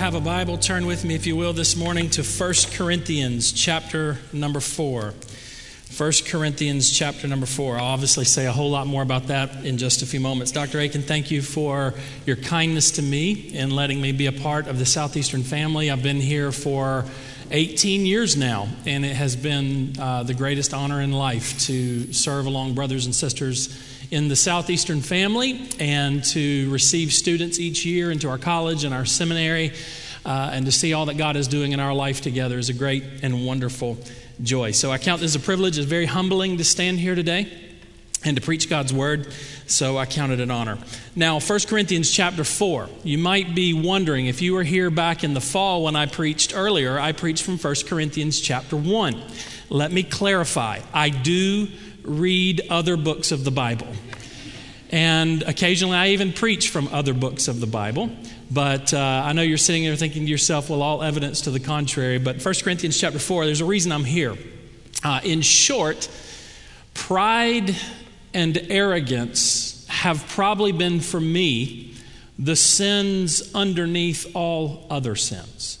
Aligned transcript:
Have 0.00 0.14
a 0.14 0.20
Bible, 0.20 0.56
turn 0.56 0.86
with 0.86 1.04
me, 1.04 1.14
if 1.14 1.26
you 1.26 1.36
will, 1.36 1.52
this 1.52 1.76
morning 1.76 2.08
to 2.08 2.22
1 2.22 2.54
Corinthians 2.72 3.52
chapter 3.52 4.16
number 4.32 4.58
4. 4.58 5.12
1 5.94 6.12
Corinthians 6.26 6.90
chapter 6.90 7.28
number 7.28 7.44
4. 7.44 7.76
I'll 7.76 7.84
obviously 7.84 8.24
say 8.24 8.46
a 8.46 8.50
whole 8.50 8.70
lot 8.70 8.86
more 8.86 9.02
about 9.02 9.26
that 9.26 9.62
in 9.62 9.76
just 9.76 10.00
a 10.00 10.06
few 10.06 10.18
moments. 10.18 10.52
Dr. 10.52 10.80
Akin, 10.80 11.02
thank 11.02 11.30
you 11.30 11.42
for 11.42 11.92
your 12.24 12.36
kindness 12.36 12.92
to 12.92 13.02
me 13.02 13.32
in 13.32 13.76
letting 13.76 14.00
me 14.00 14.12
be 14.12 14.24
a 14.24 14.32
part 14.32 14.68
of 14.68 14.78
the 14.78 14.86
Southeastern 14.86 15.42
family. 15.42 15.90
I've 15.90 16.02
been 16.02 16.16
here 16.16 16.50
for 16.50 17.04
18 17.50 18.06
years 18.06 18.38
now, 18.38 18.68
and 18.86 19.04
it 19.04 19.14
has 19.14 19.36
been 19.36 19.92
uh, 20.00 20.22
the 20.22 20.32
greatest 20.32 20.72
honor 20.72 21.02
in 21.02 21.12
life 21.12 21.60
to 21.66 22.10
serve 22.14 22.46
along 22.46 22.72
brothers 22.72 23.04
and 23.04 23.14
sisters 23.14 23.68
in 24.10 24.28
the 24.28 24.36
Southeastern 24.36 25.00
family 25.00 25.68
and 25.78 26.24
to 26.24 26.68
receive 26.70 27.12
students 27.12 27.60
each 27.60 27.84
year 27.84 28.10
into 28.10 28.28
our 28.28 28.38
college 28.38 28.84
and 28.84 28.92
our 28.92 29.04
seminary 29.04 29.72
uh, 30.24 30.50
and 30.52 30.66
to 30.66 30.72
see 30.72 30.92
all 30.92 31.06
that 31.06 31.16
God 31.16 31.36
is 31.36 31.46
doing 31.46 31.72
in 31.72 31.80
our 31.80 31.94
life 31.94 32.20
together 32.20 32.58
is 32.58 32.68
a 32.68 32.74
great 32.74 33.04
and 33.22 33.46
wonderful 33.46 33.98
joy. 34.42 34.72
So 34.72 34.90
I 34.90 34.98
count 34.98 35.20
this 35.20 35.36
as 35.36 35.42
a 35.42 35.44
privilege. 35.44 35.78
It's 35.78 35.86
very 35.86 36.06
humbling 36.06 36.58
to 36.58 36.64
stand 36.64 36.98
here 36.98 37.14
today 37.14 37.70
and 38.24 38.36
to 38.36 38.42
preach 38.42 38.68
God's 38.68 38.92
word. 38.92 39.32
So 39.66 39.96
I 39.96 40.06
count 40.06 40.32
it 40.32 40.40
an 40.40 40.50
honor. 40.50 40.78
Now, 41.14 41.38
1 41.38 41.60
Corinthians 41.68 42.10
chapter 42.10 42.44
4. 42.44 42.88
You 43.04 43.16
might 43.16 43.54
be 43.54 43.72
wondering 43.72 44.26
if 44.26 44.42
you 44.42 44.54
were 44.54 44.64
here 44.64 44.90
back 44.90 45.24
in 45.24 45.34
the 45.34 45.40
fall 45.40 45.84
when 45.84 45.96
I 45.96 46.06
preached 46.06 46.52
earlier, 46.54 46.98
I 46.98 47.12
preached 47.12 47.44
from 47.44 47.58
1 47.58 47.74
Corinthians 47.86 48.40
chapter 48.40 48.76
1. 48.76 49.22
Let 49.70 49.92
me 49.92 50.02
clarify. 50.02 50.80
I 50.92 51.10
do 51.10 51.68
read 52.02 52.62
other 52.70 52.96
books 52.96 53.32
of 53.32 53.44
the 53.44 53.50
Bible. 53.50 53.88
And 54.90 55.42
occasionally 55.42 55.96
I 55.96 56.08
even 56.08 56.32
preach 56.32 56.70
from 56.70 56.88
other 56.88 57.14
books 57.14 57.48
of 57.48 57.60
the 57.60 57.66
Bible. 57.66 58.10
But 58.50 58.92
uh, 58.92 58.98
I 58.98 59.32
know 59.32 59.42
you're 59.42 59.58
sitting 59.58 59.84
there 59.84 59.94
thinking 59.94 60.24
to 60.24 60.30
yourself, 60.30 60.68
well, 60.68 60.82
all 60.82 61.02
evidence 61.02 61.42
to 61.42 61.50
the 61.50 61.60
contrary. 61.60 62.18
But 62.18 62.44
1 62.44 62.54
Corinthians 62.62 62.98
chapter 62.98 63.20
4, 63.20 63.46
there's 63.46 63.60
a 63.60 63.64
reason 63.64 63.92
I'm 63.92 64.04
here. 64.04 64.36
Uh, 65.04 65.20
in 65.22 65.40
short, 65.40 66.08
pride 66.94 67.76
and 68.34 68.58
arrogance 68.68 69.86
have 69.88 70.26
probably 70.28 70.72
been 70.72 71.00
for 71.00 71.20
me 71.20 71.94
the 72.38 72.56
sins 72.56 73.54
underneath 73.54 74.34
all 74.34 74.86
other 74.90 75.14
sins. 75.14 75.79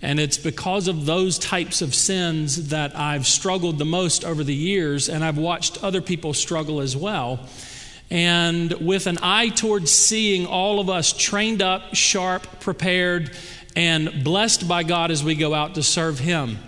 And 0.00 0.20
it's 0.20 0.38
because 0.38 0.86
of 0.86 1.06
those 1.06 1.38
types 1.38 1.82
of 1.82 1.94
sins 1.94 2.68
that 2.68 2.96
I've 2.96 3.26
struggled 3.26 3.78
the 3.78 3.84
most 3.84 4.24
over 4.24 4.44
the 4.44 4.54
years, 4.54 5.08
and 5.08 5.24
I've 5.24 5.38
watched 5.38 5.82
other 5.82 6.00
people 6.00 6.34
struggle 6.34 6.80
as 6.80 6.96
well. 6.96 7.40
And 8.10 8.72
with 8.74 9.06
an 9.06 9.18
eye 9.22 9.48
towards 9.48 9.90
seeing 9.90 10.46
all 10.46 10.78
of 10.80 10.88
us 10.88 11.12
trained 11.12 11.62
up, 11.62 11.94
sharp, 11.94 12.60
prepared, 12.60 13.36
and 13.74 14.24
blessed 14.24 14.68
by 14.68 14.82
God 14.82 15.10
as 15.10 15.24
we 15.24 15.34
go 15.34 15.52
out 15.52 15.74
to 15.74 15.82
serve 15.82 16.18
Him. 16.18 16.58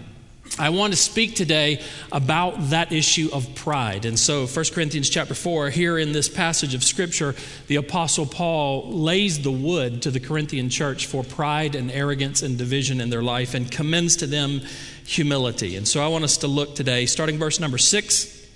I 0.58 0.70
want 0.70 0.92
to 0.92 0.96
speak 0.96 1.36
today 1.36 1.82
about 2.10 2.70
that 2.70 2.92
issue 2.92 3.30
of 3.32 3.54
pride. 3.54 4.04
And 4.04 4.18
so 4.18 4.46
1 4.46 4.64
Corinthians 4.72 5.08
chapter 5.08 5.34
4 5.34 5.70
here 5.70 5.96
in 5.96 6.12
this 6.12 6.28
passage 6.28 6.74
of 6.74 6.82
scripture 6.82 7.34
the 7.68 7.76
apostle 7.76 8.26
Paul 8.26 8.90
lays 8.90 9.42
the 9.42 9.52
wood 9.52 10.02
to 10.02 10.10
the 10.10 10.20
Corinthian 10.20 10.68
church 10.68 11.06
for 11.06 11.22
pride 11.22 11.74
and 11.74 11.90
arrogance 11.90 12.42
and 12.42 12.58
division 12.58 13.00
in 13.00 13.10
their 13.10 13.22
life 13.22 13.54
and 13.54 13.70
commends 13.70 14.16
to 14.16 14.26
them 14.26 14.60
humility. 15.06 15.76
And 15.76 15.86
so 15.86 16.04
I 16.04 16.08
want 16.08 16.24
us 16.24 16.36
to 16.38 16.48
look 16.48 16.74
today 16.74 17.06
starting 17.06 17.38
verse 17.38 17.60
number 17.60 17.78
6 17.78 18.46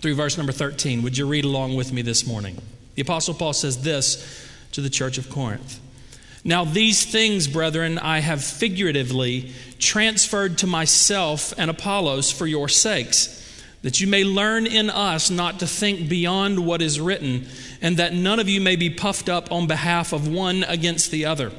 through 0.00 0.14
verse 0.14 0.36
number 0.36 0.52
13. 0.52 1.02
Would 1.02 1.16
you 1.16 1.26
read 1.26 1.44
along 1.44 1.76
with 1.76 1.92
me 1.92 2.02
this 2.02 2.26
morning? 2.26 2.60
The 2.94 3.02
apostle 3.02 3.34
Paul 3.34 3.52
says 3.52 3.82
this 3.82 4.48
to 4.72 4.80
the 4.80 4.90
church 4.90 5.18
of 5.18 5.30
Corinth. 5.30 5.80
Now, 6.48 6.64
these 6.64 7.04
things, 7.04 7.46
brethren, 7.46 7.98
I 7.98 8.20
have 8.20 8.42
figuratively 8.42 9.52
transferred 9.78 10.56
to 10.58 10.66
myself 10.66 11.52
and 11.58 11.70
Apollos 11.70 12.32
for 12.32 12.46
your 12.46 12.70
sakes, 12.70 13.62
that 13.82 14.00
you 14.00 14.06
may 14.06 14.24
learn 14.24 14.66
in 14.66 14.88
us 14.88 15.28
not 15.28 15.58
to 15.58 15.66
think 15.66 16.08
beyond 16.08 16.64
what 16.64 16.80
is 16.80 17.02
written, 17.02 17.46
and 17.82 17.98
that 17.98 18.14
none 18.14 18.40
of 18.40 18.48
you 18.48 18.62
may 18.62 18.76
be 18.76 18.88
puffed 18.88 19.28
up 19.28 19.52
on 19.52 19.66
behalf 19.66 20.14
of 20.14 20.26
one 20.26 20.64
against 20.64 21.10
the 21.10 21.26
other. 21.26 21.52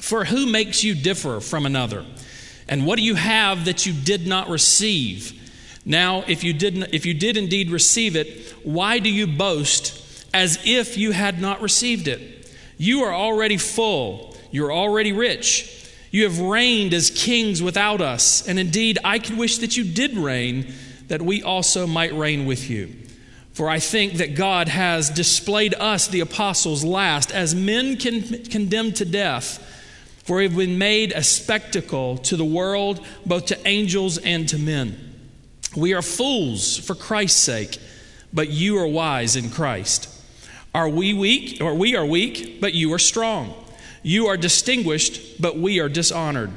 For 0.00 0.24
who 0.24 0.46
makes 0.46 0.82
you 0.82 0.94
differ 0.94 1.38
from 1.38 1.66
another? 1.66 2.06
And 2.66 2.86
what 2.86 2.96
do 2.96 3.02
you 3.02 3.14
have 3.14 3.66
that 3.66 3.84
you 3.84 3.92
did 3.92 4.26
not 4.26 4.48
receive? 4.48 5.34
Now, 5.84 6.24
if 6.26 6.42
you, 6.42 6.54
didn't, 6.54 6.94
if 6.94 7.04
you 7.04 7.12
did 7.12 7.36
indeed 7.36 7.70
receive 7.70 8.16
it, 8.16 8.54
why 8.62 9.00
do 9.00 9.10
you 9.10 9.26
boast 9.26 10.02
as 10.32 10.58
if 10.64 10.96
you 10.96 11.10
had 11.10 11.42
not 11.42 11.60
received 11.60 12.08
it? 12.08 12.37
You 12.78 13.02
are 13.04 13.12
already 13.12 13.56
full. 13.56 14.36
You're 14.50 14.72
already 14.72 15.12
rich. 15.12 15.74
You 16.10 16.24
have 16.24 16.40
reigned 16.40 16.94
as 16.94 17.10
kings 17.10 17.62
without 17.62 18.00
us. 18.00 18.46
And 18.48 18.58
indeed, 18.58 18.98
I 19.04 19.18
could 19.18 19.36
wish 19.36 19.58
that 19.58 19.76
you 19.76 19.84
did 19.84 20.16
reign, 20.16 20.72
that 21.08 21.20
we 21.20 21.42
also 21.42 21.86
might 21.86 22.14
reign 22.14 22.46
with 22.46 22.70
you. 22.70 22.94
For 23.52 23.68
I 23.68 23.80
think 23.80 24.14
that 24.14 24.36
God 24.36 24.68
has 24.68 25.10
displayed 25.10 25.74
us, 25.74 26.06
the 26.06 26.20
apostles, 26.20 26.84
last, 26.84 27.32
as 27.32 27.54
men 27.54 27.98
con- 27.98 28.44
condemned 28.44 28.96
to 28.96 29.04
death. 29.04 29.64
For 30.24 30.36
we 30.36 30.44
have 30.44 30.56
been 30.56 30.78
made 30.78 31.12
a 31.12 31.24
spectacle 31.24 32.18
to 32.18 32.36
the 32.36 32.44
world, 32.44 33.04
both 33.26 33.46
to 33.46 33.66
angels 33.68 34.16
and 34.18 34.48
to 34.50 34.58
men. 34.58 34.96
We 35.76 35.92
are 35.94 36.02
fools 36.02 36.78
for 36.78 36.94
Christ's 36.94 37.42
sake, 37.42 37.78
but 38.32 38.48
you 38.48 38.78
are 38.78 38.86
wise 38.86 39.36
in 39.36 39.50
Christ. 39.50 40.08
Are 40.74 40.88
we 40.88 41.14
weak? 41.14 41.60
Or 41.60 41.74
we 41.74 41.96
are 41.96 42.06
weak, 42.06 42.60
but 42.60 42.74
you 42.74 42.92
are 42.92 42.98
strong. 42.98 43.54
You 44.02 44.26
are 44.26 44.36
distinguished, 44.36 45.40
but 45.40 45.56
we 45.58 45.80
are 45.80 45.88
dishonored. 45.88 46.50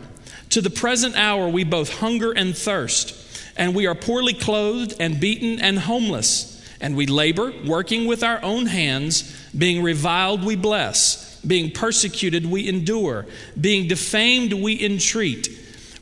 To 0.51 0.61
the 0.61 0.69
present 0.69 1.15
hour, 1.15 1.47
we 1.47 1.63
both 1.63 1.99
hunger 1.99 2.31
and 2.31 2.55
thirst, 2.55 3.15
and 3.57 3.73
we 3.73 3.87
are 3.87 3.95
poorly 3.95 4.33
clothed 4.33 4.95
and 4.99 5.19
beaten 5.19 5.59
and 5.59 5.79
homeless. 5.79 6.49
And 6.81 6.95
we 6.95 7.05
labor, 7.05 7.53
working 7.65 8.05
with 8.05 8.23
our 8.23 8.41
own 8.43 8.65
hands, 8.65 9.23
being 9.57 9.83
reviled, 9.83 10.43
we 10.43 10.55
bless, 10.55 11.39
being 11.41 11.71
persecuted, 11.71 12.45
we 12.45 12.67
endure, 12.67 13.27
being 13.59 13.87
defamed, 13.87 14.53
we 14.53 14.83
entreat. 14.83 15.47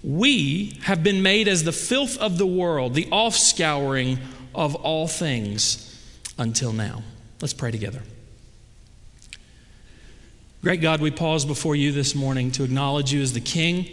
We 0.03 0.79
have 0.83 1.03
been 1.03 1.21
made 1.21 1.47
as 1.47 1.63
the 1.63 1.71
filth 1.71 2.17
of 2.17 2.37
the 2.37 2.47
world, 2.47 2.93
the 2.93 3.05
offscouring 3.05 4.19
of 4.55 4.75
all 4.75 5.07
things 5.07 5.85
until 6.37 6.71
now. 6.71 7.03
Let's 7.41 7.53
pray 7.53 7.71
together. 7.71 8.01
Great 10.61 10.81
God, 10.81 10.99
we 10.99 11.09
pause 11.09 11.45
before 11.45 11.73
you 11.73 11.93
this 11.93 12.13
morning 12.13 12.51
to 12.51 12.65
acknowledge 12.65 13.13
you 13.13 13.21
as 13.21 13.31
the 13.31 13.39
King, 13.39 13.87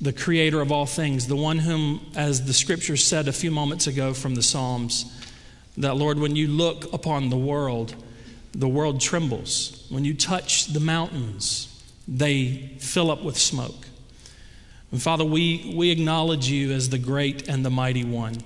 the 0.00 0.12
creator 0.12 0.60
of 0.60 0.70
all 0.70 0.86
things, 0.86 1.26
the 1.26 1.34
one 1.34 1.58
whom, 1.58 2.00
as 2.14 2.44
the 2.44 2.52
scripture 2.52 2.96
said 2.96 3.26
a 3.26 3.32
few 3.32 3.50
moments 3.50 3.88
ago 3.88 4.14
from 4.14 4.36
the 4.36 4.42
Psalms, 4.42 5.12
that 5.76 5.96
Lord, 5.96 6.20
when 6.20 6.36
you 6.36 6.46
look 6.46 6.92
upon 6.92 7.30
the 7.30 7.36
world, 7.36 7.96
the 8.52 8.68
world 8.68 9.00
trembles. 9.00 9.84
When 9.88 10.04
you 10.04 10.14
touch 10.14 10.66
the 10.66 10.80
mountains, 10.80 11.82
they 12.06 12.76
fill 12.78 13.10
up 13.10 13.24
with 13.24 13.36
smoke. 13.36 13.88
And 14.92 15.02
Father, 15.02 15.24
we, 15.24 15.72
we 15.76 15.90
acknowledge 15.90 16.48
you 16.48 16.70
as 16.70 16.90
the 16.90 16.98
great 16.98 17.48
and 17.48 17.64
the 17.64 17.70
mighty 17.70 18.04
one, 18.04 18.36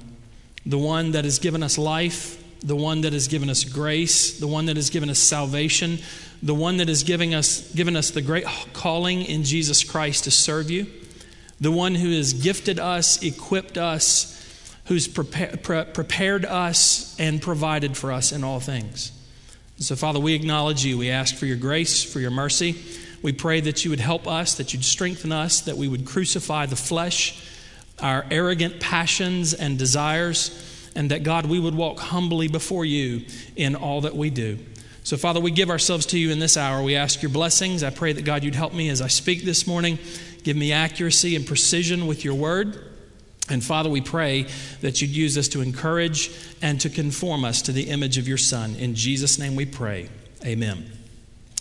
the 0.64 0.78
one 0.78 1.12
that 1.12 1.24
has 1.24 1.38
given 1.38 1.62
us 1.62 1.76
life, 1.76 2.41
the 2.62 2.76
one 2.76 3.00
that 3.02 3.12
has 3.12 3.28
given 3.28 3.50
us 3.50 3.64
grace, 3.64 4.38
the 4.38 4.46
one 4.46 4.66
that 4.66 4.76
has 4.76 4.90
given 4.90 5.10
us 5.10 5.18
salvation, 5.18 5.98
the 6.42 6.54
one 6.54 6.76
that 6.78 6.88
has 6.88 7.02
given 7.02 7.34
us, 7.34 7.72
given 7.74 7.96
us 7.96 8.10
the 8.10 8.22
great 8.22 8.44
calling 8.72 9.22
in 9.22 9.44
Jesus 9.44 9.82
Christ 9.84 10.24
to 10.24 10.30
serve 10.30 10.70
you, 10.70 10.86
the 11.60 11.72
one 11.72 11.94
who 11.94 12.10
has 12.10 12.32
gifted 12.32 12.78
us, 12.78 13.22
equipped 13.22 13.78
us, 13.78 14.38
who's 14.86 15.08
pre- 15.08 15.84
prepared 15.84 16.44
us, 16.44 17.16
and 17.18 17.40
provided 17.42 17.96
for 17.96 18.12
us 18.12 18.32
in 18.32 18.44
all 18.44 18.60
things. 18.60 19.12
So, 19.78 19.96
Father, 19.96 20.20
we 20.20 20.34
acknowledge 20.34 20.84
you. 20.84 20.98
We 20.98 21.10
ask 21.10 21.34
for 21.34 21.46
your 21.46 21.56
grace, 21.56 22.04
for 22.04 22.20
your 22.20 22.30
mercy. 22.30 22.76
We 23.22 23.32
pray 23.32 23.60
that 23.60 23.84
you 23.84 23.90
would 23.90 24.00
help 24.00 24.28
us, 24.28 24.56
that 24.56 24.72
you'd 24.72 24.84
strengthen 24.84 25.32
us, 25.32 25.62
that 25.62 25.76
we 25.76 25.88
would 25.88 26.04
crucify 26.04 26.66
the 26.66 26.76
flesh, 26.76 27.44
our 28.00 28.24
arrogant 28.30 28.80
passions 28.80 29.54
and 29.54 29.78
desires 29.78 30.68
and 30.94 31.10
that 31.10 31.22
God, 31.22 31.46
we 31.46 31.58
would 31.58 31.74
walk 31.74 31.98
humbly 31.98 32.48
before 32.48 32.84
you 32.84 33.24
in 33.56 33.74
all 33.74 34.02
that 34.02 34.14
we 34.14 34.30
do. 34.30 34.58
So, 35.04 35.16
Father, 35.16 35.40
we 35.40 35.50
give 35.50 35.70
ourselves 35.70 36.06
to 36.06 36.18
you 36.18 36.30
in 36.30 36.38
this 36.38 36.56
hour. 36.56 36.82
We 36.82 36.94
ask 36.94 37.22
your 37.22 37.30
blessings. 37.30 37.82
I 37.82 37.90
pray 37.90 38.12
that, 38.12 38.24
God, 38.24 38.44
you'd 38.44 38.54
help 38.54 38.72
me 38.72 38.88
as 38.88 39.02
I 39.02 39.08
speak 39.08 39.42
this 39.42 39.66
morning. 39.66 39.98
Give 40.44 40.56
me 40.56 40.72
accuracy 40.72 41.34
and 41.34 41.46
precision 41.46 42.06
with 42.06 42.24
your 42.24 42.34
word. 42.34 42.78
And 43.48 43.64
Father, 43.64 43.90
we 43.90 44.00
pray 44.00 44.46
that 44.80 45.02
you'd 45.02 45.10
use 45.10 45.36
us 45.36 45.48
to 45.48 45.60
encourage 45.60 46.30
and 46.62 46.80
to 46.80 46.88
conform 46.88 47.44
us 47.44 47.62
to 47.62 47.72
the 47.72 47.90
image 47.90 48.16
of 48.16 48.28
your 48.28 48.38
Son. 48.38 48.76
In 48.76 48.94
Jesus' 48.94 49.38
name 49.38 49.56
we 49.56 49.66
pray. 49.66 50.08
Amen. 50.44 50.90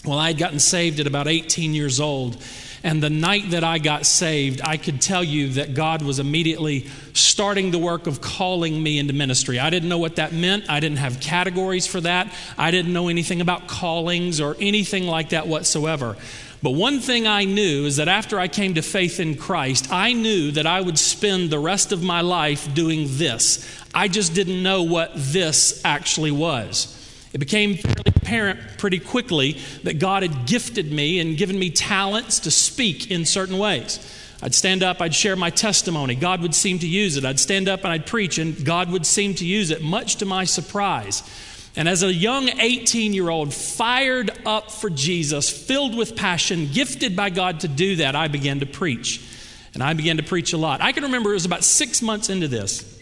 Well, 0.06 0.18
I 0.18 0.28
had 0.28 0.38
gotten 0.38 0.60
saved 0.60 1.00
at 1.00 1.08
about 1.08 1.28
18 1.28 1.74
years 1.74 2.00
old. 2.00 2.42
And 2.84 3.02
the 3.02 3.10
night 3.10 3.52
that 3.52 3.64
I 3.64 3.78
got 3.78 4.06
saved, 4.06 4.62
I 4.64 4.78
could 4.78 5.02
tell 5.02 5.24
you 5.24 5.50
that 5.50 5.76
God 5.76 6.02
was 6.02 6.18
immediately 6.18 6.88
starting 7.14 7.70
the 7.70 7.78
work 7.78 8.08
of 8.08 8.22
calling 8.22 8.82
me 8.82 8.98
into 8.98 9.14
ministry. 9.14 9.60
I 9.60 9.70
didn't 9.70 9.90
know 9.90 10.00
what 10.00 10.16
that 10.16 10.34
meant. 10.34 10.70
I 10.70 10.80
didn't 10.80 10.98
have 10.98 11.20
categories 11.20 11.86
for 11.86 12.02
that. 12.02 12.34
I 12.58 12.72
didn't 12.72 12.92
know 12.92 13.08
anything 13.08 13.40
about 13.40 13.68
callings 13.68 14.42
or 14.42 14.56
anything 14.60 15.06
like 15.06 15.30
that 15.30 15.48
whatsoever. 15.48 16.18
But 16.64 16.72
one 16.72 17.00
thing 17.00 17.28
I 17.28 17.46
knew 17.46 17.86
is 17.86 17.98
that 17.98 18.08
after 18.08 18.40
I 18.40 18.48
came 18.48 18.76
to 18.76 18.82
faith 18.82 19.20
in 19.20 19.36
Christ, 19.36 19.92
I 19.92 20.14
knew 20.14 20.52
that 20.52 20.68
I 20.68 20.82
would 20.82 20.98
spend 20.98 21.50
the 21.50 21.60
rest 21.60 21.92
of 21.92 22.04
my 22.04 22.22
life 22.22 22.72
doing 22.74 23.06
this. 23.10 23.68
I 23.94 24.08
just 24.08 24.34
didn't 24.34 24.62
know 24.62 24.84
what 24.84 25.12
this 25.16 25.82
actually 25.84 26.32
was. 26.32 26.98
It 27.34 27.38
became 27.38 27.76
fairly 27.76 28.04
apparent 28.08 28.60
pretty 28.78 29.00
quickly 29.00 29.58
that 29.84 30.00
God 30.00 30.24
had 30.24 30.46
gifted 30.46 30.92
me 30.92 31.20
and 31.20 31.38
given 31.38 31.58
me 31.58 31.70
talents 31.70 32.40
to 32.42 32.52
speak 32.52 33.10
in 33.10 33.26
certain 33.26 33.58
ways. 33.58 34.00
I'd 34.44 34.56
stand 34.56 34.82
up, 34.84 35.02
I'd 35.02 35.14
share 35.14 35.36
my 35.36 35.52
testimony. 35.52 36.16
God 36.16 36.42
would 36.42 36.56
seem 36.56 36.80
to 36.80 36.88
use 36.88 37.16
it. 37.16 37.26
I'd 37.26 37.40
stand 37.40 37.70
up 37.70 37.84
and 37.84 37.94
I'd 37.94 38.08
preach, 38.08 38.40
and 38.40 38.66
God 38.66 38.92
would 38.92 39.06
seem 39.06 39.36
to 39.36 39.46
use 39.46 39.70
it, 39.70 39.84
much 39.84 40.16
to 40.18 40.26
my 40.26 40.46
surprise. 40.46 41.22
And 41.76 41.88
as 41.88 42.04
a 42.04 42.12
young 42.12 42.50
18 42.50 43.14
year 43.14 43.30
old, 43.30 43.54
fired 43.54 44.32
up 44.46 44.72
for 44.72 44.90
Jesus, 44.90 45.50
filled 45.50 45.96
with 45.96 46.16
passion, 46.16 46.70
gifted 46.74 47.16
by 47.16 47.30
God 47.30 47.62
to 47.62 47.68
do 47.68 47.98
that, 47.98 48.16
I 48.16 48.28
began 48.28 48.60
to 48.60 48.66
preach. 48.66 49.24
And 49.74 49.82
I 49.82 49.94
began 49.94 50.18
to 50.18 50.24
preach 50.24 50.54
a 50.54 50.58
lot. 50.58 50.82
I 50.82 50.92
can 50.92 51.04
remember 51.04 51.32
it 51.32 51.36
was 51.36 51.46
about 51.46 51.64
six 51.64 52.02
months 52.02 52.30
into 52.30 52.48
this. 52.48 53.01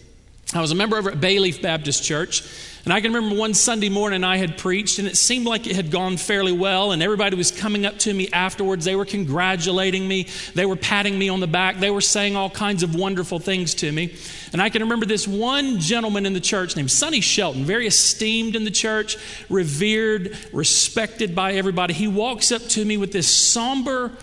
I 0.51 0.62
was 0.62 0.72
a 0.72 0.75
member 0.75 0.98
over 0.98 1.12
at 1.12 1.19
Bayleaf 1.19 1.62
Baptist 1.62 2.04
Church, 2.04 2.44
and 2.84 2.92
I 2.92 3.01
can 3.01 3.13
remember 3.13 3.40
one 3.40 3.54
Sunday 3.54 3.90
morning 3.90 4.24
I 4.24 4.38
had 4.38 4.57
preached, 4.57 4.98
and 4.98 5.07
it 5.07 5.16
seemed 5.16 5.46
like 5.46 5.68
it 5.68 5.75
had 5.75 5.92
gone 5.92 6.18
fairly 6.18 6.51
well, 6.51 6.92
and 6.92 7.04
everybody 7.04 7.36
was 7.36 7.51
coming 7.51 7.86
up 7.86 8.00
to 8.00 8.13
me 8.16 8.30
afterwards. 8.34 8.84
They 8.84 8.96
were 8.96 9.06
congratulating 9.06 10.07
me, 10.07 10.25
they 10.56 10.66
were 10.66 10.75
patting 10.75 11.19
me 11.19 11.30
on 11.30 11.40
the 11.40 11.46
back, 11.46 11.78
they 11.78 11.92
were 11.92 12.01
saying 12.01 12.36
all 12.36 12.50
kinds 12.50 12.81
of 12.81 12.96
wonderful 12.96 13.38
things 13.38 13.75
to 13.75 13.92
me. 13.92 14.16
And 14.51 14.60
I 14.60 14.69
can 14.69 14.81
remember 14.81 15.06
this 15.06 15.28
one 15.28 15.80
gentleman 15.80 16.25
in 16.25 16.34
the 16.34 16.40
church 16.40 16.75
named 16.75 16.90
Sonny 16.90 17.22
Shelton, 17.22 17.63
very 17.63 17.86
esteemed 17.86 18.56
in 18.56 18.63
the 18.63 18.72
church, 18.72 19.18
revered, 19.50 20.36
respected 20.51 21.36
by 21.36 21.54
everybody. 21.54 21.94
He 21.94 22.07
walks 22.07 22.51
up 22.51 22.63
to 22.69 22.84
me 22.84 22.98
with 22.98 23.12
this 23.12 23.28
somber 23.28 24.13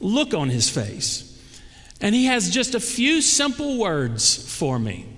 look 0.00 0.32
on 0.32 0.48
his 0.48 0.70
face, 0.70 1.38
and 2.00 2.14
he 2.14 2.24
has 2.26 2.48
just 2.48 2.74
a 2.74 2.80
few 2.80 3.20
simple 3.20 3.76
words 3.76 4.56
for 4.56 4.78
me. 4.78 5.15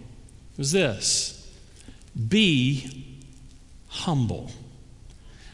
Was 0.58 0.72
this 0.72 1.34
be 2.28 3.16
humble. 3.88 4.50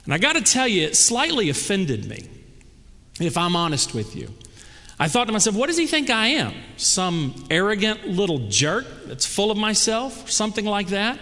And 0.04 0.12
I 0.12 0.18
got 0.18 0.34
to 0.34 0.40
tell 0.40 0.68
you, 0.68 0.86
it 0.86 0.96
slightly 0.96 1.48
offended 1.50 2.06
me, 2.06 2.28
if 3.20 3.38
I'm 3.38 3.56
honest 3.56 3.94
with 3.94 4.16
you. 4.16 4.28
I 4.98 5.08
thought 5.08 5.26
to 5.26 5.32
myself, 5.32 5.56
what 5.56 5.66
does 5.66 5.76
he 5.76 5.86
think 5.86 6.10
I 6.10 6.28
am? 6.28 6.54
Some 6.76 7.46
arrogant 7.50 8.06
little 8.06 8.48
jerk 8.48 8.86
that's 9.06 9.26
full 9.26 9.50
of 9.50 9.58
myself? 9.58 10.30
Something 10.30 10.64
like 10.64 10.88
that? 10.88 11.18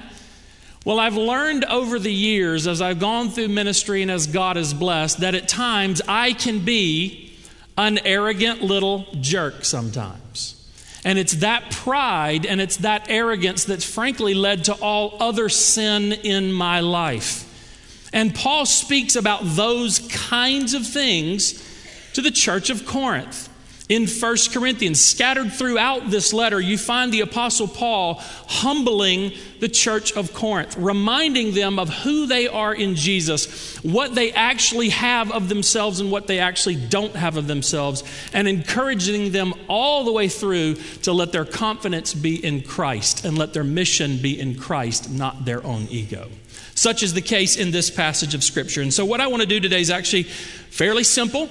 Well, 0.85 0.99
I've 0.99 1.17
learned 1.17 1.65
over 1.65 1.99
the 1.99 2.13
years 2.13 2.67
as 2.67 2.83
I've 2.83 2.99
gone 2.99 3.31
through 3.31 3.49
ministry 3.49 4.03
and 4.03 4.11
as 4.11 4.27
God 4.27 4.57
has 4.57 4.75
blessed 4.75 5.21
that 5.21 5.35
at 5.35 5.49
times 5.49 6.03
I 6.09 6.33
can 6.33 6.65
be 6.65 7.33
an 7.79 7.99
arrogant 8.05 8.63
little 8.63 9.07
jerk 9.21 9.65
sometimes. 9.65 10.62
And 11.05 11.19
it's 11.19 11.35
that 11.35 11.71
pride 11.71 12.47
and 12.47 12.61
it's 12.61 12.79
that 12.79 13.07
arrogance 13.09 13.65
that's 13.65 13.85
frankly 13.85 14.35
led 14.35 14.65
to 14.65 14.75
all 14.75 15.17
other 15.21 15.49
sin 15.49 16.13
in 16.13 16.53
my 16.53 16.81
life. 16.81 17.49
And 18.13 18.35
Paul 18.35 18.67
speaks 18.67 19.17
about 19.17 19.41
those 19.43 19.99
kinds 20.11 20.75
of 20.75 20.87
things 20.87 21.55
to 22.13 22.21
the 22.21 22.31
church 22.31 22.71
of 22.71 22.87
Corinth 22.87 23.49
in 23.89 24.07
1 24.07 24.37
Corinthians. 24.53 25.01
Scattered 25.01 25.53
throughout 25.53 26.11
this 26.11 26.33
letter, 26.33 26.61
you 26.61 26.79
find 26.79 27.13
the 27.13 27.21
Apostle 27.21 27.69
Paul 27.69 28.15
humbling 28.47 29.33
the 29.61 29.69
church 29.69 30.13
of 30.13 30.33
Corinth, 30.33 30.77
reminding 30.77 31.55
them 31.55 31.79
of 31.79 31.89
who 31.89 32.27
they 32.27 32.49
are 32.49 32.75
in 32.75 32.95
Jesus, 32.95 33.77
what 33.83 34.15
they 34.15 34.33
actually 34.33 34.89
have 34.91 35.31
of 35.31 35.49
themselves 35.49 36.01
and 36.01 36.11
what 36.11 36.27
they 36.27 36.39
actually 36.39 36.77
don't 36.77 37.15
have 37.15 37.37
of 37.37 37.47
themselves, 37.47 38.03
and 38.33 38.49
encouraging 38.49 39.33
them 39.33 39.55
all 39.69 40.05
the 40.05 40.13
way 40.13 40.29
through 40.29 40.75
to 41.03 41.13
let 41.13 41.33
their 41.33 41.45
confidence 41.45 42.15
be 42.15 42.45
in 42.45 42.63
Christ 42.63 43.25
and 43.25 43.37
let 43.37 43.53
their 43.53 43.65
mission 43.65 44.19
be 44.19 44.39
in 44.39 44.57
Christ, 44.57 45.11
not 45.11 45.45
their 45.45 45.65
own 45.65 45.87
ego. 45.91 46.29
Such 46.75 47.03
is 47.03 47.15
the 47.15 47.21
case 47.21 47.57
in 47.57 47.71
this 47.71 47.91
passage 47.91 48.35
of 48.35 48.43
Scripture. 48.43 48.81
And 48.81 48.93
so, 48.93 49.05
what 49.05 49.21
I 49.21 49.27
want 49.27 49.43
to 49.43 49.47
do 49.47 49.61
today 49.61 49.81
is 49.81 49.91
actually 49.91 50.23
fairly 50.23 51.05
simple 51.05 51.51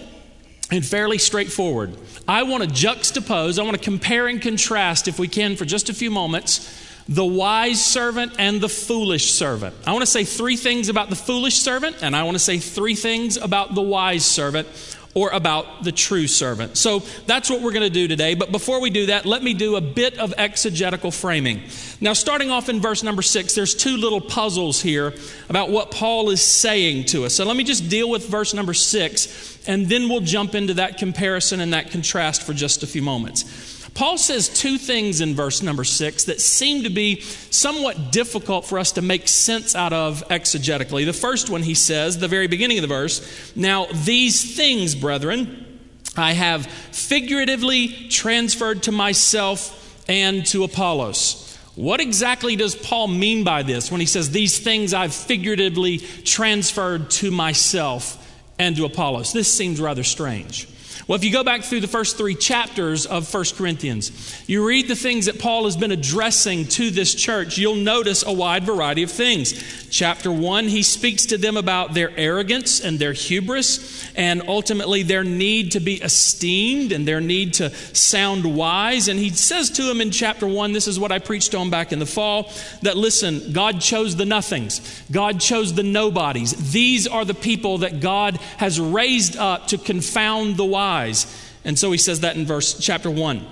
and 0.71 0.85
fairly 0.85 1.17
straightforward. 1.17 1.95
I 2.27 2.43
want 2.43 2.63
to 2.63 2.69
juxtapose, 2.69 3.59
I 3.59 3.63
want 3.63 3.77
to 3.77 3.83
compare 3.83 4.27
and 4.27 4.41
contrast, 4.41 5.07
if 5.07 5.19
we 5.19 5.27
can, 5.27 5.55
for 5.55 5.65
just 5.65 5.89
a 5.89 5.93
few 5.93 6.09
moments, 6.09 6.79
the 7.09 7.25
wise 7.25 7.83
servant 7.83 8.33
and 8.39 8.61
the 8.61 8.69
foolish 8.69 9.31
servant. 9.31 9.75
I 9.85 9.91
want 9.91 10.03
to 10.03 10.07
say 10.07 10.23
three 10.23 10.55
things 10.55 10.87
about 10.87 11.09
the 11.09 11.15
foolish 11.15 11.59
servant, 11.59 11.97
and 12.01 12.15
I 12.15 12.23
want 12.23 12.35
to 12.35 12.39
say 12.39 12.57
three 12.57 12.95
things 12.95 13.37
about 13.37 13.75
the 13.75 13.81
wise 13.81 14.25
servant 14.25 14.67
or 15.13 15.29
about 15.31 15.83
the 15.83 15.91
true 15.91 16.27
servant. 16.27 16.77
So 16.77 16.99
that's 17.25 17.49
what 17.49 17.61
we're 17.61 17.73
going 17.73 17.83
to 17.83 17.89
do 17.89 18.07
today. 18.07 18.33
But 18.33 18.51
before 18.51 18.79
we 18.79 18.89
do 18.89 19.07
that, 19.07 19.25
let 19.25 19.43
me 19.43 19.53
do 19.53 19.75
a 19.75 19.81
bit 19.81 20.17
of 20.17 20.33
exegetical 20.37 21.11
framing. 21.11 21.63
Now, 21.99 22.13
starting 22.13 22.49
off 22.49 22.69
in 22.69 22.79
verse 22.79 23.03
number 23.03 23.21
six, 23.21 23.53
there's 23.53 23.75
two 23.75 23.97
little 23.97 24.21
puzzles 24.21 24.81
here 24.81 25.13
about 25.49 25.69
what 25.69 25.91
Paul 25.91 26.29
is 26.29 26.41
saying 26.41 27.05
to 27.05 27.25
us. 27.25 27.35
So 27.35 27.45
let 27.45 27.57
me 27.57 27.63
just 27.63 27.89
deal 27.89 28.09
with 28.09 28.27
verse 28.27 28.53
number 28.53 28.73
six, 28.73 29.59
and 29.67 29.87
then 29.87 30.07
we'll 30.07 30.21
jump 30.21 30.55
into 30.55 30.75
that 30.75 30.97
comparison 30.97 31.59
and 31.59 31.73
that 31.73 31.91
contrast 31.91 32.43
for 32.43 32.53
just 32.53 32.83
a 32.83 32.87
few 32.87 33.01
moments. 33.01 33.70
Paul 33.93 34.17
says 34.17 34.47
two 34.47 34.77
things 34.77 35.21
in 35.21 35.35
verse 35.35 35.61
number 35.61 35.83
six 35.83 36.23
that 36.25 36.39
seem 36.39 36.83
to 36.83 36.89
be 36.89 37.21
somewhat 37.21 38.11
difficult 38.11 38.65
for 38.65 38.79
us 38.79 38.93
to 38.93 39.01
make 39.01 39.27
sense 39.27 39.75
out 39.75 39.93
of 39.93 40.23
exegetically. 40.29 41.05
The 41.05 41.13
first 41.13 41.49
one 41.49 41.61
he 41.61 41.75
says, 41.75 42.17
the 42.17 42.27
very 42.27 42.47
beginning 42.47 42.77
of 42.77 42.83
the 42.83 42.87
verse, 42.87 43.53
now 43.55 43.87
these 44.05 44.55
things, 44.55 44.95
brethren, 44.95 45.79
I 46.15 46.33
have 46.33 46.65
figuratively 46.65 47.89
transferred 48.09 48.83
to 48.83 48.91
myself 48.91 49.77
and 50.07 50.45
to 50.47 50.63
Apollos. 50.63 51.47
What 51.75 52.01
exactly 52.01 52.55
does 52.55 52.75
Paul 52.75 53.07
mean 53.07 53.43
by 53.43 53.63
this 53.63 53.91
when 53.91 54.01
he 54.01 54.05
says, 54.05 54.29
These 54.29 54.59
things 54.59 54.93
I've 54.93 55.13
figuratively 55.13 55.99
transferred 55.99 57.09
to 57.11 57.31
myself 57.31 58.17
and 58.59 58.75
to 58.75 58.85
Apollos? 58.85 59.31
This 59.31 59.51
seems 59.51 59.79
rather 59.79 60.03
strange. 60.03 60.67
Well, 61.07 61.15
if 61.15 61.23
you 61.23 61.31
go 61.31 61.43
back 61.43 61.63
through 61.63 61.81
the 61.81 61.87
first 61.87 62.17
three 62.17 62.35
chapters 62.35 63.05
of 63.05 63.31
1 63.31 63.45
Corinthians, 63.57 64.43
you 64.47 64.65
read 64.65 64.87
the 64.87 64.95
things 64.95 65.25
that 65.25 65.39
Paul 65.39 65.65
has 65.65 65.75
been 65.75 65.91
addressing 65.91 66.67
to 66.69 66.89
this 66.91 67.15
church, 67.15 67.57
you'll 67.57 67.75
notice 67.75 68.23
a 68.25 68.31
wide 68.31 68.63
variety 68.63 69.03
of 69.03 69.11
things. 69.11 69.87
Chapter 69.89 70.31
1, 70.31 70.67
he 70.67 70.83
speaks 70.83 71.25
to 71.27 71.37
them 71.37 71.57
about 71.57 71.93
their 71.93 72.11
arrogance 72.17 72.79
and 72.79 72.99
their 72.99 73.13
hubris, 73.13 74.00
and 74.15 74.41
ultimately 74.47 75.03
their 75.03 75.23
need 75.23 75.71
to 75.73 75.79
be 75.79 75.95
esteemed 75.95 76.91
and 76.91 77.07
their 77.07 77.21
need 77.21 77.55
to 77.55 77.69
sound 77.95 78.55
wise. 78.55 79.07
And 79.07 79.19
he 79.19 79.29
says 79.29 79.69
to 79.71 79.83
them 79.83 80.01
in 80.01 80.11
chapter 80.11 80.47
1, 80.47 80.73
this 80.73 80.87
is 80.87 80.99
what 80.99 81.11
I 81.11 81.19
preached 81.19 81.55
on 81.55 81.69
back 81.69 81.91
in 81.91 81.99
the 81.99 82.05
fall, 82.05 82.51
that 82.81 82.97
listen, 82.97 83.53
God 83.53 83.81
chose 83.81 84.15
the 84.15 84.25
nothings, 84.25 85.03
God 85.11 85.39
chose 85.39 85.73
the 85.73 85.83
nobodies. 85.83 86.71
These 86.71 87.07
are 87.07 87.25
the 87.25 87.33
people 87.33 87.79
that 87.79 87.99
God 87.99 88.37
has 88.57 88.79
raised 88.79 89.37
up 89.37 89.67
to 89.67 89.77
confound 89.77 90.57
the 90.57 90.65
wise 90.65 90.81
wise. 90.81 91.49
And 91.63 91.77
so 91.77 91.91
he 91.91 91.97
says 91.97 92.21
that 92.21 92.35
in 92.35 92.45
verse 92.45 92.79
chapter 92.79 93.09
1. 93.09 93.45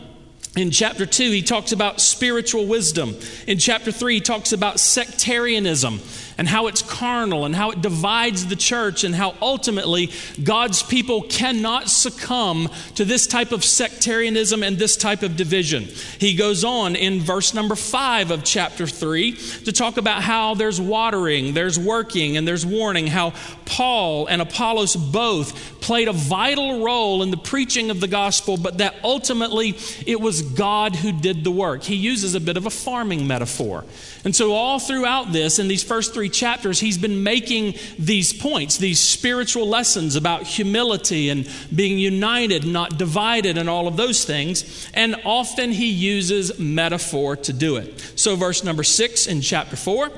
In 0.57 0.71
chapter 0.71 1.05
2, 1.05 1.31
he 1.31 1.43
talks 1.43 1.71
about 1.71 2.01
spiritual 2.01 2.65
wisdom. 2.65 3.15
In 3.45 3.59
chapter 3.59 3.91
3, 3.91 4.15
he 4.15 4.21
talks 4.21 4.51
about 4.51 4.79
sectarianism 4.79 5.99
and 6.39 6.47
how 6.47 6.67
it's 6.67 6.81
carnal 6.81 7.43
and 7.43 7.53
how 7.53 7.69
it 7.69 7.81
divides 7.81 8.47
the 8.47 8.55
church 8.55 9.03
and 9.03 9.13
how 9.13 9.35
ultimately 9.41 10.09
God's 10.41 10.81
people 10.81 11.23
cannot 11.23 11.89
succumb 11.89 12.69
to 12.95 13.03
this 13.03 13.27
type 13.27 13.51
of 13.51 13.65
sectarianism 13.65 14.63
and 14.63 14.77
this 14.77 14.95
type 14.95 15.21
of 15.21 15.35
division. 15.35 15.83
He 16.17 16.35
goes 16.35 16.63
on 16.63 16.95
in 16.95 17.19
verse 17.19 17.53
number 17.53 17.75
five 17.75 18.31
of 18.31 18.45
chapter 18.45 18.87
three 18.87 19.33
to 19.65 19.73
talk 19.73 19.97
about 19.97 20.23
how 20.23 20.55
there's 20.55 20.79
watering, 20.79 21.53
there's 21.53 21.77
working, 21.77 22.37
and 22.37 22.47
there's 22.47 22.65
warning, 22.65 23.07
how 23.07 23.33
Paul 23.65 24.27
and 24.27 24.41
Apollos 24.41 24.95
both 24.95 25.81
played 25.81 26.07
a 26.07 26.13
vital 26.13 26.85
role 26.85 27.21
in 27.21 27.31
the 27.31 27.37
preaching 27.37 27.91
of 27.91 27.99
the 27.99 28.07
gospel, 28.07 28.55
but 28.55 28.77
that 28.77 28.95
ultimately 29.03 29.77
it 30.07 30.21
was 30.21 30.41
God 30.41 30.95
who 30.95 31.11
did 31.11 31.43
the 31.43 31.51
work. 31.51 31.83
He 31.83 31.95
uses 31.95 32.33
a 32.33 32.39
bit 32.39 32.55
of 32.55 32.65
a 32.65 32.69
farming 32.69 33.27
metaphor. 33.27 33.83
And 34.23 34.35
so, 34.35 34.53
all 34.53 34.79
throughout 34.79 35.31
this, 35.31 35.59
in 35.59 35.67
these 35.67 35.83
first 35.83 36.13
three 36.13 36.28
three 36.29 36.39
chapters, 36.39 36.79
he's 36.79 36.97
been 36.97 37.23
making 37.23 37.75
these 37.97 38.33
points, 38.33 38.77
these 38.77 38.99
spiritual 38.99 39.67
lessons 39.67 40.15
about 40.15 40.43
humility 40.43 41.29
and 41.29 41.49
being 41.75 41.97
united, 41.97 42.65
not 42.65 42.97
divided, 42.97 43.57
and 43.57 43.69
all 43.69 43.87
of 43.87 43.97
those 43.97 44.25
things. 44.25 44.89
And 44.93 45.15
often 45.25 45.71
he 45.71 45.89
uses 45.89 46.59
metaphor 46.59 47.35
to 47.37 47.53
do 47.53 47.77
it. 47.77 47.99
So, 48.15 48.35
verse 48.35 48.63
number 48.63 48.83
six 48.83 49.27
in 49.27 49.41
chapter 49.41 49.75
four. 49.75 50.09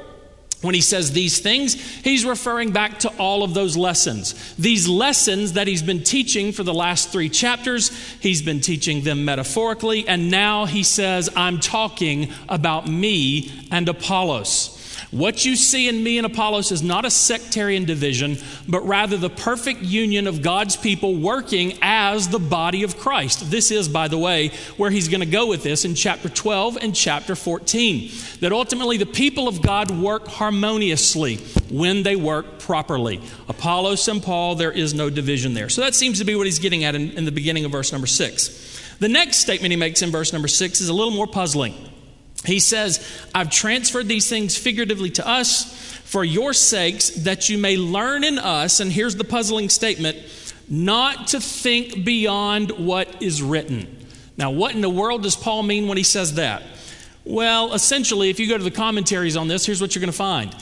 When 0.61 0.75
he 0.75 0.81
says 0.81 1.11
these 1.11 1.39
things, 1.39 1.73
he's 2.03 2.23
referring 2.23 2.71
back 2.71 2.99
to 2.99 3.09
all 3.17 3.41
of 3.41 3.55
those 3.55 3.75
lessons. 3.75 4.35
These 4.57 4.87
lessons 4.87 5.53
that 5.53 5.65
he's 5.65 5.81
been 5.81 6.03
teaching 6.03 6.51
for 6.51 6.61
the 6.61 6.73
last 6.73 7.09
three 7.09 7.29
chapters, 7.29 7.89
he's 8.19 8.43
been 8.43 8.59
teaching 8.59 9.01
them 9.01 9.25
metaphorically, 9.25 10.07
and 10.07 10.29
now 10.29 10.65
he 10.65 10.83
says, 10.83 11.31
I'm 11.35 11.59
talking 11.59 12.31
about 12.47 12.87
me 12.87 13.67
and 13.71 13.89
Apollos. 13.89 14.77
What 15.11 15.43
you 15.43 15.57
see 15.57 15.89
in 15.89 16.01
me 16.01 16.17
and 16.17 16.25
Apollos 16.25 16.71
is 16.71 16.81
not 16.81 17.03
a 17.03 17.11
sectarian 17.11 17.83
division, 17.83 18.37
but 18.65 18.87
rather 18.87 19.17
the 19.17 19.29
perfect 19.29 19.81
union 19.81 20.25
of 20.25 20.41
God's 20.41 20.77
people 20.77 21.15
working 21.15 21.77
as 21.81 22.29
the 22.29 22.39
body 22.39 22.83
of 22.83 22.97
Christ. 22.97 23.51
This 23.51 23.71
is, 23.71 23.89
by 23.89 24.07
the 24.07 24.17
way, 24.17 24.51
where 24.77 24.89
he's 24.89 25.09
going 25.09 25.19
to 25.19 25.25
go 25.25 25.47
with 25.47 25.63
this 25.63 25.83
in 25.83 25.95
chapter 25.95 26.29
12 26.29 26.77
and 26.77 26.95
chapter 26.95 27.35
14. 27.35 28.09
That 28.39 28.53
ultimately 28.53 28.95
the 28.95 29.05
people 29.05 29.49
of 29.49 29.61
God 29.61 29.91
work 29.91 30.29
harmoniously 30.29 31.37
when 31.69 32.03
they 32.03 32.15
work 32.15 32.59
properly. 32.59 33.19
Apollos 33.49 34.07
and 34.07 34.23
Paul, 34.23 34.55
there 34.55 34.71
is 34.71 34.93
no 34.93 35.09
division 35.09 35.53
there. 35.53 35.67
So 35.67 35.81
that 35.81 35.93
seems 35.93 36.19
to 36.19 36.25
be 36.25 36.35
what 36.35 36.45
he's 36.45 36.59
getting 36.59 36.85
at 36.85 36.95
in, 36.95 37.11
in 37.11 37.25
the 37.25 37.33
beginning 37.33 37.65
of 37.65 37.73
verse 37.73 37.91
number 37.91 38.07
6. 38.07 38.95
The 38.99 39.09
next 39.09 39.39
statement 39.39 39.71
he 39.71 39.77
makes 39.77 40.01
in 40.01 40.09
verse 40.09 40.31
number 40.31 40.47
6 40.47 40.79
is 40.79 40.87
a 40.87 40.93
little 40.93 41.11
more 41.11 41.27
puzzling. 41.27 41.90
He 42.45 42.59
says, 42.59 43.05
I've 43.35 43.51
transferred 43.51 44.07
these 44.07 44.29
things 44.29 44.57
figuratively 44.57 45.11
to 45.11 45.27
us 45.27 45.73
for 46.11 46.23
your 46.23 46.53
sakes, 46.53 47.09
that 47.11 47.49
you 47.49 47.57
may 47.57 47.77
learn 47.77 48.23
in 48.23 48.37
us, 48.39 48.79
and 48.79 48.91
here's 48.91 49.15
the 49.15 49.23
puzzling 49.23 49.69
statement 49.69 50.17
not 50.67 51.27
to 51.27 51.39
think 51.39 52.03
beyond 52.05 52.71
what 52.71 53.21
is 53.21 53.41
written. 53.41 54.05
Now, 54.37 54.51
what 54.51 54.73
in 54.73 54.81
the 54.81 54.89
world 54.89 55.23
does 55.23 55.35
Paul 55.35 55.63
mean 55.63 55.87
when 55.87 55.97
he 55.97 56.03
says 56.03 56.35
that? 56.35 56.63
Well, 57.25 57.73
essentially, 57.73 58.29
if 58.29 58.39
you 58.39 58.47
go 58.47 58.57
to 58.57 58.63
the 58.63 58.71
commentaries 58.71 59.37
on 59.37 59.47
this, 59.47 59.65
here's 59.65 59.81
what 59.81 59.93
you're 59.93 59.99
going 59.99 60.11
to 60.11 60.17
find. 60.17 60.55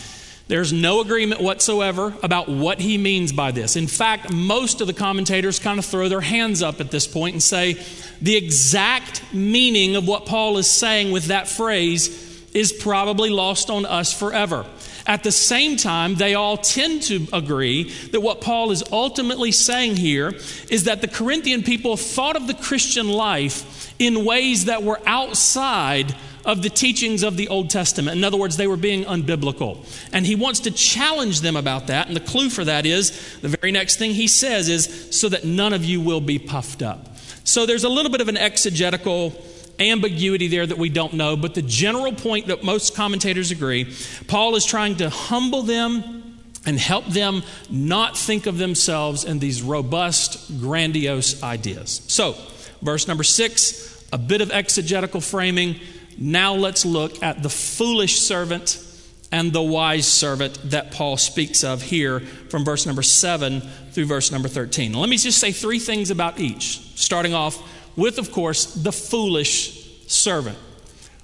There's 0.50 0.74
no 0.74 1.00
agreement 1.00 1.42
whatsoever 1.42 2.12
about 2.24 2.50
what 2.50 2.80
he 2.80 2.98
means 2.98 3.32
by 3.32 3.52
this. 3.52 3.76
In 3.76 3.86
fact, 3.86 4.34
most 4.34 4.82
of 4.82 4.88
the 4.88 4.94
commentators 4.94 5.60
kind 5.60 5.78
of 5.78 5.86
throw 5.86 6.10
their 6.10 6.22
hands 6.22 6.64
up 6.64 6.82
at 6.82 6.90
this 6.90 7.06
point 7.06 7.34
and 7.34 7.44
say 7.44 7.78
the 8.20 8.36
exact 8.36 9.32
meaning 9.32 9.96
of 9.96 10.08
what 10.08 10.26
Paul 10.26 10.58
is 10.58 10.68
saying 10.68 11.12
with 11.12 11.26
that 11.26 11.48
phrase 11.48 12.28
is 12.56 12.74
probably 12.74 13.30
lost 13.30 13.70
on 13.70 13.86
us 13.86 14.12
forever. 14.12 14.66
At 15.06 15.22
the 15.22 15.32
same 15.32 15.78
time, 15.78 16.16
they 16.16 16.34
all 16.34 16.58
tend 16.58 17.04
to 17.04 17.28
agree 17.32 17.92
that 18.12 18.22
what 18.22 18.42
Paul 18.42 18.72
is 18.72 18.84
ultimately 18.92 19.52
saying 19.52 19.98
here 19.98 20.34
is 20.72 20.86
that 20.86 21.02
the 21.02 21.08
Corinthian 21.08 21.62
people 21.62 21.96
thought 21.96 22.36
of 22.36 22.48
the 22.48 22.56
Christian 22.56 23.08
life 23.08 23.94
in 24.00 24.26
ways 24.26 24.66
that 24.66 24.82
were 24.82 25.00
outside 25.06 26.16
of 26.46 26.62
the 26.62 26.70
teachings 26.70 27.24
of 27.24 27.38
the 27.38 27.48
Old 27.48 27.70
Testament. 27.70 28.18
In 28.18 28.24
other 28.24 28.38
words, 28.38 28.58
they 28.58 28.68
were 28.68 28.78
being 28.78 29.04
unbiblical. 29.06 29.86
And 30.14 30.26
he 30.26 30.36
wants 30.36 30.62
to 30.62 30.72
challenge 30.72 31.42
them 31.42 31.56
about 31.56 31.88
that. 31.88 32.08
And 32.08 32.16
the 32.16 32.22
clue 32.22 32.50
for 32.50 32.64
that 32.64 32.86
is 32.86 33.40
the 33.40 33.50
very 33.50 33.72
next 33.72 33.98
thing 33.98 34.12
he 34.12 34.28
says 34.28 34.70
is, 34.70 35.16
so 35.18 35.30
that 35.30 35.44
none 35.44 35.74
of 35.74 35.84
you 35.84 36.02
will 36.02 36.22
be 36.22 36.40
puffed 36.40 36.82
up. 36.82 37.18
So 37.44 37.66
there's 37.66 37.84
a 37.84 37.90
little 37.90 38.12
bit 38.12 38.22
of 38.22 38.28
an 38.28 38.38
exegetical 38.38 39.34
ambiguity 39.80 40.48
there 40.48 40.66
that 40.66 40.78
we 40.78 40.90
don't 40.90 41.14
know, 41.14 41.38
but 41.38 41.56
the 41.56 41.62
general 41.62 42.12
point 42.12 42.48
that 42.48 42.64
most 42.64 42.96
commentators 42.96 43.52
agree 43.52 43.94
Paul 44.28 44.56
is 44.56 44.66
trying 44.66 44.98
to 44.98 45.10
humble 45.10 45.64
them 45.64 46.38
and 46.66 46.78
help 46.78 47.06
them 47.06 47.42
not 47.70 48.18
think 48.18 48.46
of 48.46 48.58
themselves 48.58 49.24
in 49.24 49.40
these 49.40 49.62
robust, 49.62 50.60
grandiose 50.60 51.42
ideas. 51.42 52.02
So, 52.08 52.36
verse 52.82 53.08
number 53.08 53.24
six, 53.24 54.06
a 54.12 54.18
bit 54.18 54.42
of 54.42 54.52
exegetical 54.52 55.22
framing. 55.22 55.80
Now 56.20 56.54
let's 56.54 56.86
look 56.86 57.24
at 57.24 57.42
the 57.42 57.50
foolish 57.50 58.20
servant 58.22 58.86
and 59.32 59.54
the 59.54 59.62
wise 59.62 60.08
servant 60.08 60.60
that 60.72 60.92
Paul 60.92 61.18
speaks 61.18 61.64
of 61.64 61.82
here 61.82 62.20
from 62.20 62.66
verse 62.66 62.86
number 62.86 63.02
7 63.02 63.62
through 63.92 64.06
verse 64.06 64.32
number 64.32 64.48
13. 64.48 64.94
Let 64.94 65.10
me 65.10 65.18
just 65.18 65.38
say 65.38 65.52
three 65.52 65.80
things 65.80 66.12
about 66.12 66.40
each, 66.40 66.98
starting 66.98 67.34
off 67.34 67.62
with, 67.96 68.18
of 68.18 68.32
course, 68.32 68.74
the 68.74 68.92
foolish 68.92 70.08
servant. 70.08 70.58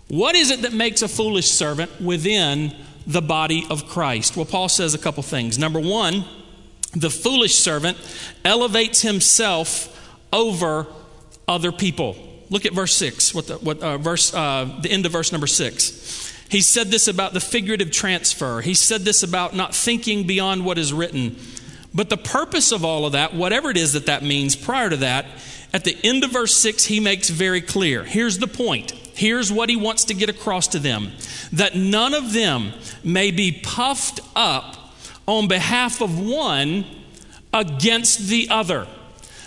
What 0.07 0.35
is 0.35 0.51
it 0.51 0.61
that 0.61 0.73
makes 0.73 1.01
a 1.01 1.07
foolish 1.07 1.49
servant 1.49 1.99
within 1.99 2.75
the 3.07 3.21
body 3.21 3.65
of 3.69 3.87
Christ? 3.87 4.37
Well, 4.37 4.45
Paul 4.45 4.69
says 4.69 4.93
a 4.93 4.99
couple 4.99 5.23
things. 5.23 5.57
Number 5.57 5.79
one, 5.79 6.25
the 6.95 7.09
foolish 7.09 7.55
servant 7.55 7.97
elevates 8.45 9.01
himself 9.01 9.91
over 10.31 10.85
other 11.47 11.71
people. 11.71 12.15
Look 12.49 12.65
at 12.65 12.73
verse 12.73 12.95
6, 12.95 13.33
what 13.33 13.47
the, 13.47 13.55
what, 13.55 13.79
uh, 13.81 13.97
verse, 13.97 14.33
uh, 14.33 14.79
the 14.81 14.91
end 14.91 15.05
of 15.05 15.11
verse 15.11 15.31
number 15.31 15.47
6. 15.47 16.33
He 16.49 16.61
said 16.61 16.87
this 16.87 17.07
about 17.07 17.33
the 17.33 17.39
figurative 17.39 17.91
transfer. 17.91 18.61
He 18.61 18.75
said 18.75 19.01
this 19.01 19.23
about 19.23 19.55
not 19.55 19.73
thinking 19.73 20.27
beyond 20.27 20.63
what 20.63 20.77
is 20.77 20.93
written. 20.93 21.37
But 21.93 22.09
the 22.09 22.17
purpose 22.17 22.71
of 22.71 22.85
all 22.85 23.05
of 23.05 23.13
that, 23.13 23.33
whatever 23.33 23.71
it 23.71 23.77
is 23.77 23.93
that 23.93 24.05
that 24.05 24.21
means 24.21 24.55
prior 24.55 24.89
to 24.89 24.97
that, 24.97 25.25
at 25.73 25.83
the 25.83 25.97
end 26.03 26.23
of 26.23 26.31
verse 26.31 26.55
6, 26.55 26.85
he 26.85 26.99
makes 26.99 27.29
very 27.29 27.61
clear. 27.61 28.03
Here's 28.03 28.37
the 28.37 28.47
point. 28.47 28.91
Here's 28.91 29.51
what 29.51 29.69
he 29.69 29.75
wants 29.75 30.05
to 30.05 30.13
get 30.13 30.29
across 30.29 30.67
to 30.69 30.79
them 30.79 31.13
that 31.53 31.75
none 31.75 32.13
of 32.13 32.33
them 32.33 32.73
may 33.03 33.31
be 33.31 33.51
puffed 33.63 34.19
up 34.35 34.93
on 35.25 35.47
behalf 35.47 36.01
of 36.01 36.19
one 36.19 36.85
against 37.53 38.27
the 38.27 38.49
other. 38.49 38.87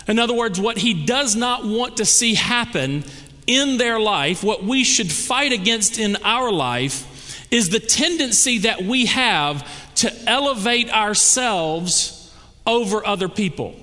In 0.09 0.19
other 0.19 0.35
words, 0.35 0.59
what 0.59 0.79
he 0.79 1.05
does 1.05 1.37
not 1.37 1.65
want 1.65 1.99
to 1.99 2.05
see 2.05 2.35
happen 2.35 3.05
in 3.47 3.77
their 3.79 4.01
life, 4.01 4.43
what 4.43 4.65
we 4.65 4.83
should 4.83 5.11
fight 5.11 5.53
against 5.53 5.99
in 5.99 6.17
our 6.25 6.51
life, 6.51 7.47
is 7.51 7.69
the 7.69 7.81
tendency 7.81 8.59
that 8.59 8.83
we 8.83 9.07
have 9.07 9.67
to 9.97 10.13
elevate 10.29 10.91
ourselves 10.91 12.35
over 12.67 13.07
other 13.07 13.29
people. 13.29 13.75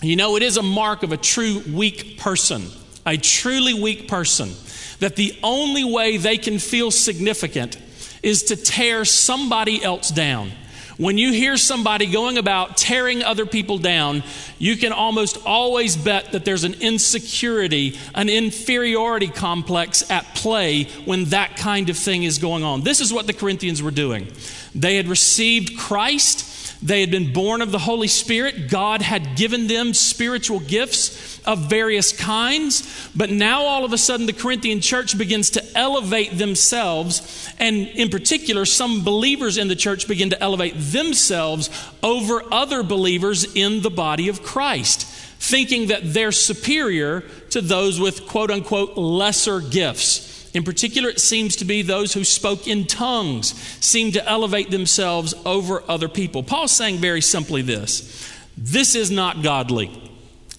You 0.00 0.16
know, 0.16 0.36
it 0.36 0.42
is 0.42 0.56
a 0.56 0.62
mark 0.62 1.02
of 1.02 1.12
a 1.12 1.16
true 1.16 1.62
weak 1.72 2.18
person, 2.18 2.66
a 3.06 3.16
truly 3.16 3.74
weak 3.74 4.08
person, 4.08 4.50
that 4.98 5.16
the 5.16 5.38
only 5.42 5.84
way 5.84 6.16
they 6.16 6.38
can 6.38 6.58
feel 6.58 6.90
significant 6.90 7.78
is 8.22 8.44
to 8.44 8.56
tear 8.56 9.04
somebody 9.04 9.82
else 9.82 10.10
down. 10.10 10.52
When 10.98 11.18
you 11.18 11.32
hear 11.32 11.56
somebody 11.56 12.06
going 12.06 12.38
about 12.38 12.76
tearing 12.76 13.22
other 13.22 13.46
people 13.46 13.78
down, 13.78 14.22
you 14.58 14.76
can 14.76 14.92
almost 14.92 15.38
always 15.46 15.96
bet 15.96 16.32
that 16.32 16.44
there's 16.44 16.64
an 16.64 16.74
insecurity, 16.74 17.98
an 18.14 18.28
inferiority 18.28 19.28
complex 19.28 20.08
at 20.10 20.34
play 20.34 20.84
when 21.04 21.24
that 21.26 21.56
kind 21.56 21.88
of 21.88 21.96
thing 21.96 22.24
is 22.24 22.38
going 22.38 22.62
on. 22.62 22.82
This 22.82 23.00
is 23.00 23.12
what 23.12 23.26
the 23.26 23.32
Corinthians 23.32 23.82
were 23.82 23.90
doing. 23.90 24.28
They 24.74 24.96
had 24.96 25.08
received 25.08 25.78
Christ 25.78 26.51
they 26.82 27.00
had 27.00 27.12
been 27.12 27.32
born 27.32 27.62
of 27.62 27.70
the 27.70 27.78
Holy 27.78 28.08
Spirit. 28.08 28.68
God 28.68 29.02
had 29.02 29.36
given 29.36 29.68
them 29.68 29.94
spiritual 29.94 30.58
gifts 30.58 31.40
of 31.46 31.70
various 31.70 32.12
kinds. 32.12 33.10
But 33.14 33.30
now, 33.30 33.62
all 33.62 33.84
of 33.84 33.92
a 33.92 33.98
sudden, 33.98 34.26
the 34.26 34.32
Corinthian 34.32 34.80
church 34.80 35.16
begins 35.16 35.50
to 35.50 35.64
elevate 35.78 36.38
themselves. 36.38 37.48
And 37.60 37.86
in 37.86 38.08
particular, 38.08 38.64
some 38.64 39.04
believers 39.04 39.58
in 39.58 39.68
the 39.68 39.76
church 39.76 40.08
begin 40.08 40.30
to 40.30 40.42
elevate 40.42 40.74
themselves 40.76 41.70
over 42.02 42.42
other 42.52 42.82
believers 42.82 43.54
in 43.54 43.82
the 43.82 43.90
body 43.90 44.28
of 44.28 44.42
Christ, 44.42 45.06
thinking 45.38 45.86
that 45.88 46.12
they're 46.12 46.32
superior 46.32 47.20
to 47.50 47.60
those 47.60 48.00
with 48.00 48.26
quote 48.26 48.50
unquote 48.50 48.96
lesser 48.96 49.60
gifts. 49.60 50.31
In 50.54 50.64
particular, 50.64 51.08
it 51.08 51.20
seems 51.20 51.56
to 51.56 51.64
be 51.64 51.82
those 51.82 52.12
who 52.12 52.24
spoke 52.24 52.68
in 52.68 52.86
tongues 52.86 53.54
seem 53.80 54.12
to 54.12 54.28
elevate 54.28 54.70
themselves 54.70 55.32
over 55.46 55.82
other 55.88 56.08
people. 56.08 56.42
Paul's 56.42 56.72
saying 56.72 56.98
very 56.98 57.20
simply 57.22 57.62
this 57.62 58.30
this 58.56 58.94
is 58.94 59.10
not 59.10 59.42
godly. 59.42 59.90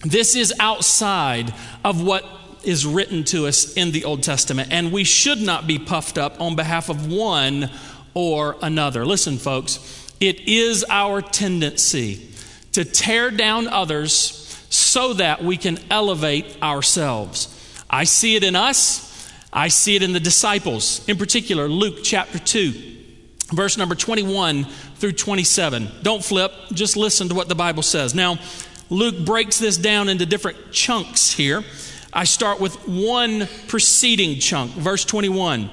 This 0.02 0.36
is 0.36 0.52
outside 0.58 1.54
of 1.84 2.02
what 2.02 2.24
is 2.64 2.86
written 2.86 3.24
to 3.24 3.46
us 3.46 3.74
in 3.74 3.92
the 3.92 4.04
Old 4.04 4.22
Testament, 4.22 4.68
and 4.70 4.92
we 4.92 5.04
should 5.04 5.40
not 5.40 5.66
be 5.66 5.78
puffed 5.78 6.18
up 6.18 6.40
on 6.40 6.56
behalf 6.56 6.88
of 6.88 7.10
one 7.10 7.70
or 8.14 8.56
another. 8.62 9.06
Listen, 9.06 9.38
folks, 9.38 9.78
it 10.20 10.40
is 10.48 10.84
our 10.88 11.22
tendency 11.22 12.28
to 12.72 12.84
tear 12.84 13.30
down 13.30 13.68
others 13.68 14.10
so 14.70 15.12
that 15.14 15.44
we 15.44 15.56
can 15.56 15.78
elevate 15.90 16.60
ourselves. 16.62 17.48
I 17.88 18.04
see 18.04 18.36
it 18.36 18.42
in 18.42 18.56
us. 18.56 19.13
I 19.56 19.68
see 19.68 19.94
it 19.94 20.02
in 20.02 20.12
the 20.12 20.20
disciples, 20.20 21.08
in 21.08 21.16
particular, 21.16 21.68
Luke 21.68 21.98
chapter 22.02 22.40
2, 22.40 22.72
verse 23.52 23.78
number 23.78 23.94
21 23.94 24.64
through 24.96 25.12
27. 25.12 25.88
Don't 26.02 26.24
flip, 26.24 26.52
just 26.72 26.96
listen 26.96 27.28
to 27.28 27.36
what 27.36 27.48
the 27.48 27.54
Bible 27.54 27.84
says. 27.84 28.16
Now, 28.16 28.40
Luke 28.90 29.24
breaks 29.24 29.60
this 29.60 29.76
down 29.76 30.08
into 30.08 30.26
different 30.26 30.72
chunks 30.72 31.32
here. 31.32 31.62
I 32.12 32.24
start 32.24 32.60
with 32.60 32.74
one 32.88 33.48
preceding 33.68 34.40
chunk, 34.40 34.72
verse 34.72 35.04
21. 35.04 35.70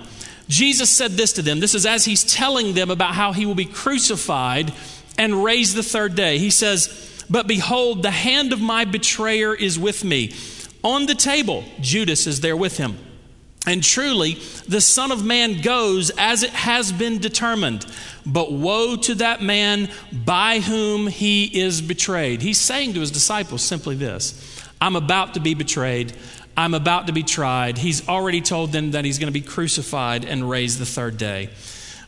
Jesus 0.48 0.90
said 0.92 1.12
this 1.12 1.34
to 1.34 1.42
them. 1.42 1.60
This 1.60 1.74
is 1.74 1.88
as 1.88 2.06
he's 2.06 2.24
telling 2.24 2.76
them 2.76 2.92
about 2.92 3.16
how 3.16 3.34
he 3.34 3.48
will 3.48 3.56
be 3.56 3.66
crucified 3.66 4.72
and 5.18 5.44
raised 5.44 5.76
the 5.76 5.84
third 5.84 6.14
day. 6.14 6.38
He 6.38 6.52
says, 6.52 7.26
But 7.32 7.48
behold, 7.48 8.04
the 8.04 8.12
hand 8.12 8.54
of 8.54 8.62
my 8.62 8.86
betrayer 8.86 9.56
is 9.56 9.80
with 9.80 10.04
me. 10.04 10.36
On 10.84 11.08
the 11.08 11.16
table, 11.16 11.64
Judas 11.80 12.28
is 12.28 12.42
there 12.42 12.58
with 12.58 12.78
him. 12.78 12.98
And 13.68 13.84
truly, 13.84 14.36
the 14.68 14.82
Son 14.82 15.12
of 15.12 15.24
Man 15.24 15.62
goes 15.62 16.10
as 16.18 16.42
it 16.42 16.50
has 16.50 16.92
been 16.92 17.20
determined. 17.20 17.86
But 18.26 18.52
woe 18.52 18.96
to 18.96 19.16
that 19.16 19.42
man 19.42 19.90
by 20.12 20.60
whom 20.60 21.08
he 21.08 21.46
is 21.46 21.82
betrayed. 21.82 22.42
He's 22.42 22.60
saying 22.60 22.94
to 22.94 23.00
his 23.02 23.12
disciples 23.12 23.62
simply 23.62 23.96
this 23.96 24.68
I'm 24.82 24.96
about 24.96 25.36
to 25.36 25.40
be 25.40 25.54
betrayed. 25.54 26.14
I'm 26.58 26.74
about 26.74 27.08
to 27.08 27.14
be 27.14 27.24
tried. 27.24 27.78
He's 27.78 28.08
already 28.10 28.42
told 28.42 28.72
them 28.72 28.92
that 28.92 29.06
he's 29.06 29.20
going 29.20 29.32
to 29.32 29.40
be 29.40 29.46
crucified 29.46 30.26
and 30.26 30.50
raised 30.50 30.80
the 30.80 30.86
third 30.86 31.18
day. 31.18 31.50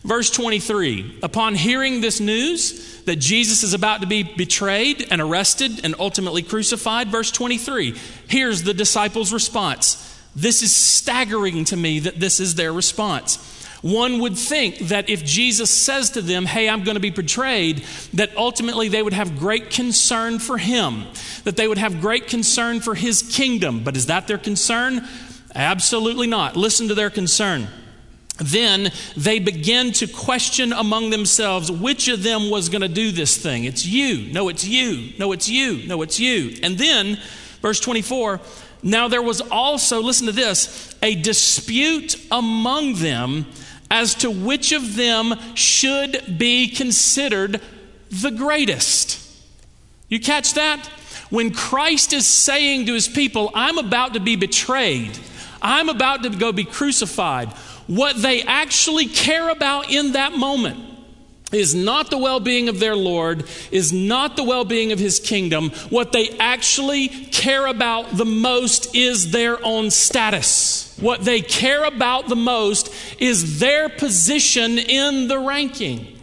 Verse 0.03 0.29
23 0.31 1.19
Upon 1.23 1.55
hearing 1.55 2.01
this 2.01 2.19
news 2.19 3.01
that 3.03 3.17
Jesus 3.17 3.63
is 3.63 3.73
about 3.73 4.01
to 4.01 4.07
be 4.07 4.23
betrayed 4.23 5.07
and 5.11 5.21
arrested 5.21 5.85
and 5.85 5.95
ultimately 5.99 6.41
crucified, 6.41 7.09
verse 7.09 7.31
23, 7.31 7.97
here's 8.27 8.63
the 8.63 8.73
disciples' 8.73 9.31
response. 9.31 10.09
This 10.35 10.61
is 10.61 10.73
staggering 10.73 11.65
to 11.65 11.77
me 11.77 11.99
that 11.99 12.19
this 12.19 12.39
is 12.39 12.55
their 12.55 12.73
response. 12.73 13.37
One 13.83 14.19
would 14.19 14.37
think 14.37 14.77
that 14.79 15.09
if 15.09 15.25
Jesus 15.25 15.69
says 15.69 16.11
to 16.11 16.21
them, 16.21 16.45
Hey, 16.45 16.69
I'm 16.69 16.85
going 16.85 16.95
to 16.95 17.01
be 17.01 17.09
betrayed, 17.09 17.83
that 18.13 18.35
ultimately 18.37 18.87
they 18.87 19.03
would 19.03 19.13
have 19.13 19.37
great 19.37 19.69
concern 19.69 20.39
for 20.39 20.57
him, 20.57 21.03
that 21.43 21.57
they 21.57 21.67
would 21.67 21.77
have 21.77 21.99
great 21.99 22.27
concern 22.27 22.79
for 22.79 22.95
his 22.95 23.21
kingdom. 23.21 23.83
But 23.83 23.97
is 23.97 24.05
that 24.05 24.27
their 24.27 24.37
concern? 24.37 25.05
Absolutely 25.53 26.27
not. 26.27 26.55
Listen 26.55 26.87
to 26.87 26.95
their 26.95 27.09
concern. 27.09 27.67
Then 28.37 28.91
they 29.15 29.39
begin 29.39 29.91
to 29.93 30.07
question 30.07 30.73
among 30.73 31.09
themselves 31.09 31.69
which 31.69 32.07
of 32.07 32.23
them 32.23 32.49
was 32.49 32.69
going 32.69 32.81
to 32.81 32.87
do 32.87 33.11
this 33.11 33.37
thing. 33.37 33.65
It's 33.65 33.85
you. 33.85 34.31
No, 34.31 34.47
it's 34.47 34.65
you. 34.65 35.11
No, 35.19 35.33
it's 35.33 35.49
you. 35.49 35.85
No, 35.87 36.01
it's 36.01 36.19
you. 36.19 36.57
And 36.63 36.77
then, 36.77 37.19
verse 37.61 37.79
24, 37.79 38.39
now 38.83 39.07
there 39.07 39.21
was 39.21 39.41
also, 39.41 40.01
listen 40.01 40.27
to 40.27 40.33
this, 40.33 40.93
a 41.01 41.15
dispute 41.15 42.15
among 42.29 42.95
them 42.95 43.45
as 43.89 44.15
to 44.15 44.29
which 44.29 44.71
of 44.71 44.95
them 44.95 45.35
should 45.55 46.37
be 46.37 46.67
considered 46.67 47.61
the 48.09 48.31
greatest. 48.31 49.19
You 50.09 50.19
catch 50.19 50.53
that? 50.55 50.85
When 51.29 51.51
Christ 51.51 52.13
is 52.13 52.27
saying 52.27 52.85
to 52.87 52.93
his 52.93 53.07
people, 53.07 53.49
I'm 53.55 53.77
about 53.77 54.13
to 54.13 54.19
be 54.19 54.35
betrayed, 54.35 55.17
I'm 55.61 55.89
about 55.89 56.23
to 56.23 56.29
go 56.29 56.51
be 56.51 56.65
crucified, 56.65 57.49
what 57.87 58.21
they 58.21 58.43
actually 58.43 59.07
care 59.07 59.49
about 59.49 59.91
in 59.91 60.11
that 60.11 60.33
moment 60.33 60.92
is 61.53 61.75
not 61.75 62.09
the 62.09 62.17
well 62.17 62.39
being 62.39 62.69
of 62.69 62.79
their 62.79 62.95
Lord, 62.95 63.45
is 63.71 63.93
not 63.93 64.35
the 64.35 64.43
well 64.43 64.65
being 64.65 64.91
of 64.91 64.99
his 64.99 65.19
kingdom. 65.19 65.69
What 65.89 66.11
they 66.11 66.29
actually 66.39 67.07
care 67.07 67.65
about 67.67 68.17
the 68.17 68.25
most 68.25 68.95
is 68.95 69.31
their 69.31 69.63
own 69.63 69.91
status. 69.91 70.97
What 70.99 71.21
they 71.21 71.41
care 71.41 71.83
about 71.83 72.27
the 72.27 72.35
most 72.35 72.93
is 73.19 73.59
their 73.59 73.89
position 73.89 74.77
in 74.77 75.27
the 75.27 75.39
ranking. 75.39 76.19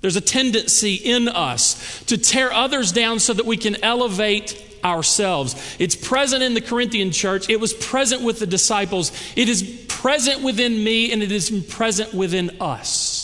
There's 0.00 0.16
a 0.16 0.20
tendency 0.20 0.94
in 0.94 1.28
us 1.28 2.04
to 2.04 2.18
tear 2.18 2.52
others 2.52 2.92
down 2.92 3.18
so 3.18 3.32
that 3.32 3.46
we 3.46 3.56
can 3.56 3.82
elevate 3.82 4.62
ourselves. 4.84 5.76
It's 5.78 5.96
present 5.96 6.42
in 6.42 6.54
the 6.54 6.60
Corinthian 6.60 7.10
church, 7.10 7.50
it 7.50 7.58
was 7.58 7.74
present 7.74 8.22
with 8.22 8.38
the 8.38 8.46
disciples, 8.46 9.10
it 9.34 9.48
is 9.48 9.62
present 9.88 10.42
within 10.42 10.84
me, 10.84 11.10
and 11.12 11.22
it 11.22 11.32
is 11.32 11.50
present 11.68 12.14
within 12.14 12.50
us. 12.60 13.15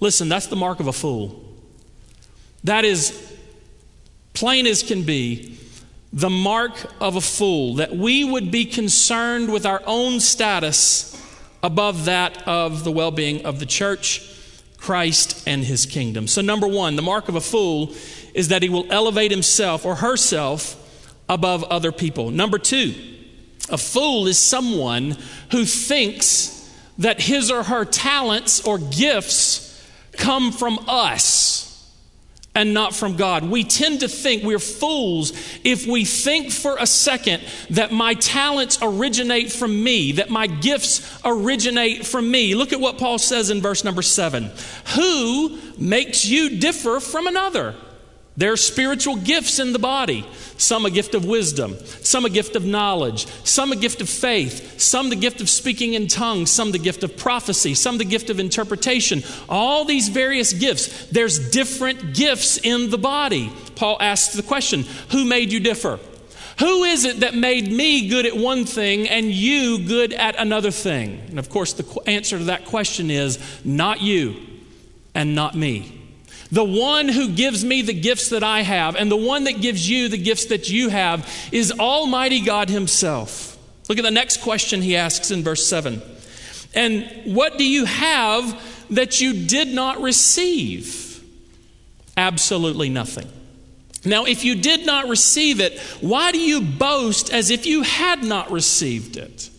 Listen, 0.00 0.28
that's 0.28 0.46
the 0.46 0.56
mark 0.56 0.80
of 0.80 0.86
a 0.86 0.92
fool. 0.92 1.44
That 2.64 2.84
is 2.84 3.36
plain 4.32 4.66
as 4.66 4.82
can 4.82 5.02
be 5.02 5.58
the 6.12 6.30
mark 6.30 6.72
of 7.00 7.16
a 7.16 7.20
fool, 7.20 7.74
that 7.76 7.94
we 7.94 8.24
would 8.24 8.50
be 8.50 8.64
concerned 8.64 9.52
with 9.52 9.64
our 9.64 9.82
own 9.86 10.18
status 10.18 11.16
above 11.62 12.06
that 12.06 12.48
of 12.48 12.82
the 12.82 12.90
well 12.90 13.10
being 13.10 13.44
of 13.44 13.60
the 13.60 13.66
church, 13.66 14.28
Christ, 14.76 15.46
and 15.46 15.64
his 15.64 15.86
kingdom. 15.86 16.26
So, 16.26 16.40
number 16.40 16.66
one, 16.66 16.96
the 16.96 17.02
mark 17.02 17.28
of 17.28 17.36
a 17.36 17.40
fool 17.40 17.94
is 18.34 18.48
that 18.48 18.62
he 18.62 18.68
will 18.68 18.86
elevate 18.90 19.30
himself 19.30 19.84
or 19.84 19.96
herself 19.96 20.76
above 21.28 21.62
other 21.64 21.92
people. 21.92 22.30
Number 22.30 22.58
two, 22.58 22.94
a 23.68 23.78
fool 23.78 24.26
is 24.26 24.38
someone 24.38 25.16
who 25.52 25.64
thinks 25.64 26.56
that 26.98 27.20
his 27.20 27.50
or 27.50 27.62
her 27.62 27.84
talents 27.84 28.66
or 28.66 28.78
gifts 28.78 29.69
come 30.20 30.52
from 30.52 30.78
us 30.86 31.66
and 32.54 32.74
not 32.74 32.94
from 32.94 33.16
God. 33.16 33.44
We 33.44 33.64
tend 33.64 34.00
to 34.00 34.08
think 34.08 34.42
we're 34.42 34.58
fools 34.58 35.32
if 35.64 35.86
we 35.86 36.04
think 36.04 36.52
for 36.52 36.76
a 36.78 36.86
second 36.86 37.42
that 37.70 37.92
my 37.92 38.14
talents 38.14 38.78
originate 38.82 39.52
from 39.52 39.82
me, 39.82 40.12
that 40.12 40.30
my 40.30 40.46
gifts 40.46 41.20
originate 41.24 42.06
from 42.06 42.30
me. 42.30 42.54
Look 42.54 42.72
at 42.72 42.80
what 42.80 42.98
Paul 42.98 43.18
says 43.18 43.50
in 43.50 43.60
verse 43.60 43.84
number 43.84 44.02
seven 44.02 44.50
Who 44.94 45.58
makes 45.78 46.26
you 46.26 46.58
differ 46.58 47.00
from 47.00 47.26
another? 47.26 47.74
There 48.36 48.52
are 48.52 48.56
spiritual 48.56 49.16
gifts 49.16 49.58
in 49.58 49.72
the 49.72 49.78
body. 49.78 50.26
Some 50.56 50.84
a 50.86 50.90
gift 50.90 51.14
of 51.14 51.24
wisdom, 51.24 51.76
some 52.02 52.24
a 52.24 52.30
gift 52.30 52.54
of 52.54 52.64
knowledge, 52.64 53.26
some 53.44 53.72
a 53.72 53.76
gift 53.76 54.00
of 54.02 54.08
faith, 54.08 54.78
some 54.80 55.08
the 55.08 55.16
gift 55.16 55.40
of 55.40 55.48
speaking 55.48 55.94
in 55.94 56.06
tongues, 56.06 56.50
some 56.50 56.70
the 56.70 56.78
gift 56.78 57.02
of 57.02 57.16
prophecy, 57.16 57.74
some 57.74 57.98
the 57.98 58.04
gift 58.04 58.30
of 58.30 58.38
interpretation. 58.38 59.22
All 59.48 59.84
these 59.84 60.08
various 60.08 60.52
gifts. 60.52 61.06
There's 61.06 61.50
different 61.50 62.14
gifts 62.14 62.58
in 62.58 62.90
the 62.90 62.98
body. 62.98 63.50
Paul 63.74 63.96
asks 64.00 64.34
the 64.34 64.42
question 64.42 64.84
Who 65.10 65.24
made 65.24 65.50
you 65.50 65.60
differ? 65.60 65.98
Who 66.58 66.84
is 66.84 67.06
it 67.06 67.20
that 67.20 67.34
made 67.34 67.72
me 67.72 68.08
good 68.08 68.26
at 68.26 68.36
one 68.36 68.66
thing 68.66 69.08
and 69.08 69.30
you 69.30 69.86
good 69.86 70.12
at 70.12 70.38
another 70.38 70.70
thing? 70.70 71.22
And 71.28 71.38
of 71.38 71.48
course, 71.48 71.72
the 71.72 72.00
answer 72.06 72.36
to 72.36 72.44
that 72.44 72.66
question 72.66 73.10
is 73.10 73.38
not 73.64 74.02
you 74.02 74.36
and 75.14 75.34
not 75.34 75.54
me. 75.54 75.99
The 76.52 76.64
one 76.64 77.08
who 77.08 77.28
gives 77.28 77.64
me 77.64 77.82
the 77.82 77.94
gifts 77.94 78.30
that 78.30 78.42
I 78.42 78.62
have 78.62 78.96
and 78.96 79.10
the 79.10 79.16
one 79.16 79.44
that 79.44 79.60
gives 79.60 79.88
you 79.88 80.08
the 80.08 80.18
gifts 80.18 80.46
that 80.46 80.68
you 80.68 80.88
have 80.88 81.28
is 81.52 81.72
Almighty 81.72 82.40
God 82.40 82.68
Himself. 82.68 83.56
Look 83.88 83.98
at 83.98 84.04
the 84.04 84.10
next 84.10 84.42
question 84.42 84.82
he 84.82 84.96
asks 84.96 85.30
in 85.30 85.42
verse 85.42 85.66
7. 85.66 86.00
And 86.74 87.10
what 87.24 87.58
do 87.58 87.64
you 87.64 87.84
have 87.84 88.86
that 88.90 89.20
you 89.20 89.46
did 89.46 89.68
not 89.68 90.00
receive? 90.00 91.22
Absolutely 92.16 92.88
nothing. 92.88 93.28
Now, 94.04 94.24
if 94.24 94.44
you 94.44 94.54
did 94.54 94.86
not 94.86 95.08
receive 95.08 95.60
it, 95.60 95.78
why 96.00 96.32
do 96.32 96.38
you 96.38 96.62
boast 96.62 97.32
as 97.32 97.50
if 97.50 97.66
you 97.66 97.82
had 97.82 98.22
not 98.22 98.50
received 98.50 99.16
it? 99.16 99.49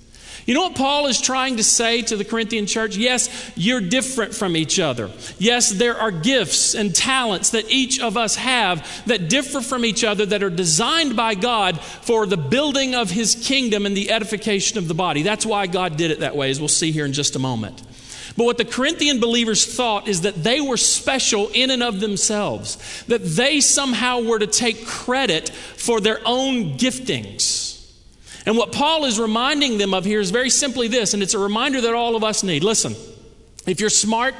You 0.51 0.55
know 0.55 0.63
what 0.63 0.75
Paul 0.75 1.07
is 1.07 1.21
trying 1.21 1.55
to 1.55 1.63
say 1.63 2.01
to 2.01 2.17
the 2.17 2.25
Corinthian 2.25 2.65
church? 2.65 2.97
Yes, 2.97 3.29
you're 3.55 3.79
different 3.79 4.35
from 4.35 4.57
each 4.57 4.81
other. 4.81 5.09
Yes, 5.39 5.69
there 5.69 5.97
are 5.97 6.11
gifts 6.11 6.75
and 6.75 6.93
talents 6.93 7.51
that 7.51 7.71
each 7.71 8.01
of 8.01 8.17
us 8.17 8.35
have 8.35 8.85
that 9.05 9.29
differ 9.29 9.61
from 9.61 9.85
each 9.85 10.03
other 10.03 10.25
that 10.25 10.43
are 10.43 10.49
designed 10.49 11.15
by 11.15 11.35
God 11.35 11.79
for 11.79 12.25
the 12.25 12.35
building 12.35 12.95
of 12.95 13.09
his 13.09 13.35
kingdom 13.35 13.85
and 13.85 13.95
the 13.95 14.11
edification 14.11 14.77
of 14.77 14.89
the 14.89 14.93
body. 14.93 15.21
That's 15.21 15.45
why 15.45 15.67
God 15.67 15.95
did 15.95 16.11
it 16.11 16.19
that 16.19 16.35
way, 16.35 16.49
as 16.49 16.59
we'll 16.59 16.67
see 16.67 16.91
here 16.91 17.05
in 17.05 17.13
just 17.13 17.37
a 17.37 17.39
moment. 17.39 17.81
But 18.35 18.43
what 18.43 18.57
the 18.57 18.65
Corinthian 18.65 19.21
believers 19.21 19.65
thought 19.65 20.09
is 20.09 20.19
that 20.23 20.43
they 20.43 20.59
were 20.59 20.75
special 20.75 21.47
in 21.53 21.71
and 21.71 21.81
of 21.81 22.01
themselves, 22.01 23.05
that 23.07 23.23
they 23.23 23.61
somehow 23.61 24.23
were 24.23 24.39
to 24.39 24.47
take 24.47 24.85
credit 24.85 25.47
for 25.47 26.01
their 26.01 26.19
own 26.25 26.77
giftings. 26.77 27.70
And 28.45 28.57
what 28.57 28.71
Paul 28.71 29.05
is 29.05 29.19
reminding 29.19 29.77
them 29.77 29.93
of 29.93 30.03
here 30.03 30.19
is 30.19 30.31
very 30.31 30.49
simply 30.49 30.87
this, 30.87 31.13
and 31.13 31.21
it's 31.21 31.33
a 31.33 31.39
reminder 31.39 31.81
that 31.81 31.93
all 31.93 32.15
of 32.15 32.23
us 32.23 32.43
need. 32.43 32.63
Listen, 32.63 32.95
if 33.67 33.79
you're 33.79 33.89
smart, 33.89 34.33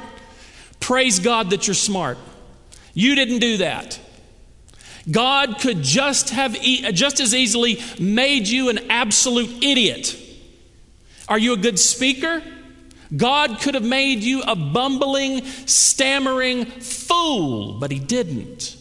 praise 0.80 1.18
God 1.18 1.50
that 1.50 1.66
you're 1.66 1.74
smart. 1.74 2.18
You 2.94 3.14
didn't 3.14 3.38
do 3.38 3.58
that. 3.58 3.98
God 5.10 5.58
could 5.60 5.82
just 5.82 6.30
have 6.30 6.56
e- 6.56 6.90
just 6.92 7.20
as 7.20 7.34
easily 7.34 7.80
made 7.98 8.48
you 8.48 8.68
an 8.68 8.90
absolute 8.90 9.62
idiot. 9.62 10.18
Are 11.28 11.38
you 11.38 11.54
a 11.54 11.56
good 11.56 11.78
speaker? 11.78 12.42
God 13.14 13.60
could 13.60 13.74
have 13.74 13.84
made 13.84 14.20
you 14.20 14.42
a 14.42 14.56
bumbling, 14.56 15.44
stammering 15.44 16.64
fool, 16.64 17.74
but 17.74 17.90
He 17.90 17.98
didn't. 17.98 18.76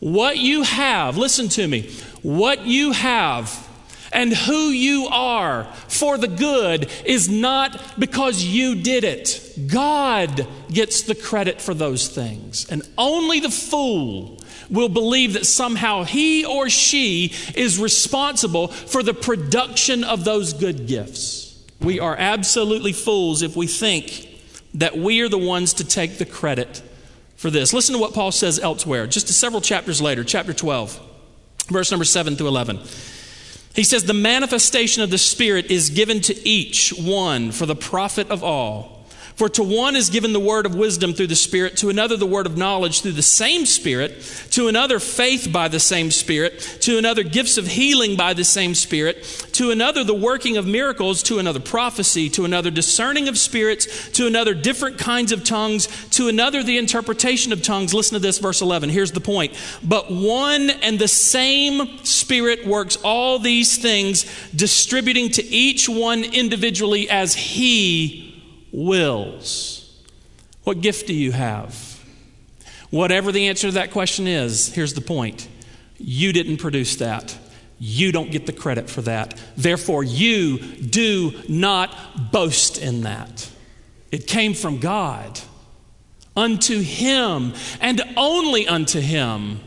What 0.00 0.38
you 0.38 0.62
have, 0.62 1.16
listen 1.16 1.48
to 1.50 1.66
me, 1.66 1.90
what 2.22 2.66
you 2.66 2.92
have 2.92 3.68
and 4.12 4.32
who 4.32 4.70
you 4.70 5.06
are 5.06 5.64
for 5.88 6.18
the 6.18 6.28
good 6.28 6.90
is 7.04 7.28
not 7.28 7.98
because 7.98 8.42
you 8.42 8.74
did 8.74 9.04
it. 9.04 9.58
God 9.66 10.46
gets 10.70 11.02
the 11.02 11.14
credit 11.14 11.60
for 11.60 11.74
those 11.74 12.08
things. 12.08 12.68
And 12.70 12.82
only 12.98 13.40
the 13.40 13.50
fool 13.50 14.40
will 14.68 14.88
believe 14.88 15.34
that 15.34 15.46
somehow 15.46 16.04
he 16.04 16.44
or 16.44 16.68
she 16.68 17.32
is 17.54 17.78
responsible 17.78 18.68
for 18.68 19.02
the 19.02 19.14
production 19.14 20.04
of 20.04 20.24
those 20.24 20.52
good 20.52 20.86
gifts. 20.86 21.46
We 21.80 21.98
are 21.98 22.16
absolutely 22.16 22.92
fools 22.92 23.42
if 23.42 23.56
we 23.56 23.66
think 23.66 24.28
that 24.74 24.96
we 24.96 25.20
are 25.22 25.28
the 25.28 25.38
ones 25.38 25.74
to 25.74 25.84
take 25.84 26.18
the 26.18 26.26
credit 26.26 26.82
for 27.36 27.50
this. 27.50 27.72
Listen 27.72 27.94
to 27.94 28.00
what 28.00 28.14
Paul 28.14 28.32
says 28.32 28.58
elsewhere, 28.58 29.06
just 29.06 29.28
several 29.28 29.60
chapters 29.60 30.00
later, 30.00 30.22
chapter 30.22 30.52
12, 30.52 31.00
verse 31.68 31.90
number 31.90 32.04
7 32.04 32.36
through 32.36 32.48
11. 32.48 32.80
He 33.74 33.84
says, 33.84 34.04
The 34.04 34.14
manifestation 34.14 35.02
of 35.02 35.10
the 35.10 35.18
Spirit 35.18 35.70
is 35.70 35.90
given 35.90 36.20
to 36.22 36.48
each 36.48 36.92
one 36.92 37.52
for 37.52 37.66
the 37.66 37.76
profit 37.76 38.30
of 38.30 38.42
all. 38.42 38.99
For 39.40 39.48
to 39.48 39.62
one 39.62 39.96
is 39.96 40.10
given 40.10 40.34
the 40.34 40.38
word 40.38 40.66
of 40.66 40.74
wisdom 40.74 41.14
through 41.14 41.28
the 41.28 41.34
Spirit, 41.34 41.78
to 41.78 41.88
another 41.88 42.14
the 42.14 42.26
word 42.26 42.44
of 42.44 42.58
knowledge 42.58 43.00
through 43.00 43.12
the 43.12 43.22
same 43.22 43.64
Spirit, 43.64 44.20
to 44.50 44.68
another 44.68 44.98
faith 44.98 45.50
by 45.50 45.68
the 45.68 45.80
same 45.80 46.10
Spirit, 46.10 46.60
to 46.82 46.98
another 46.98 47.22
gifts 47.22 47.56
of 47.56 47.66
healing 47.66 48.18
by 48.18 48.34
the 48.34 48.44
same 48.44 48.74
Spirit, 48.74 49.24
to 49.52 49.70
another 49.70 50.04
the 50.04 50.12
working 50.12 50.58
of 50.58 50.66
miracles, 50.66 51.22
to 51.22 51.38
another 51.38 51.58
prophecy, 51.58 52.28
to 52.28 52.44
another 52.44 52.70
discerning 52.70 53.28
of 53.28 53.38
spirits, 53.38 54.10
to 54.10 54.26
another 54.26 54.52
different 54.52 54.98
kinds 54.98 55.32
of 55.32 55.42
tongues, 55.42 55.88
to 56.10 56.28
another 56.28 56.62
the 56.62 56.76
interpretation 56.76 57.50
of 57.50 57.62
tongues. 57.62 57.94
Listen 57.94 58.16
to 58.16 58.20
this, 58.20 58.36
verse 58.40 58.60
11. 58.60 58.90
Here's 58.90 59.12
the 59.12 59.22
point. 59.22 59.54
But 59.82 60.10
one 60.12 60.68
and 60.68 60.98
the 60.98 61.08
same 61.08 62.04
Spirit 62.04 62.66
works 62.66 62.98
all 63.02 63.38
these 63.38 63.78
things, 63.78 64.26
distributing 64.54 65.30
to 65.30 65.42
each 65.42 65.88
one 65.88 66.24
individually 66.24 67.08
as 67.08 67.32
He 67.34 68.29
wills. 68.72 70.02
What 70.64 70.80
gift 70.80 71.06
do 71.06 71.14
you 71.14 71.32
have? 71.32 72.00
Whatever 72.90 73.32
the 73.32 73.48
answer 73.48 73.68
to 73.68 73.74
that 73.74 73.92
question 73.92 74.26
is, 74.26 74.72
here's 74.74 74.94
the 74.94 75.00
point 75.00 75.48
you 75.98 76.32
didn't 76.32 76.56
produce 76.58 76.96
that. 76.96 77.36
You 77.78 78.12
don't 78.12 78.30
get 78.30 78.46
the 78.46 78.52
credit 78.52 78.90
for 78.90 79.02
that. 79.02 79.40
Therefore, 79.56 80.04
you 80.04 80.58
do 80.58 81.32
not 81.48 82.30
boast 82.30 82.78
in 82.78 83.02
that. 83.02 83.50
It 84.10 84.26
came 84.26 84.54
from 84.54 84.78
God. 84.78 85.40
Unto 86.36 86.80
Him 86.80 87.54
and 87.80 88.02
only 88.16 88.66
unto 88.66 89.00
Him 89.00 89.60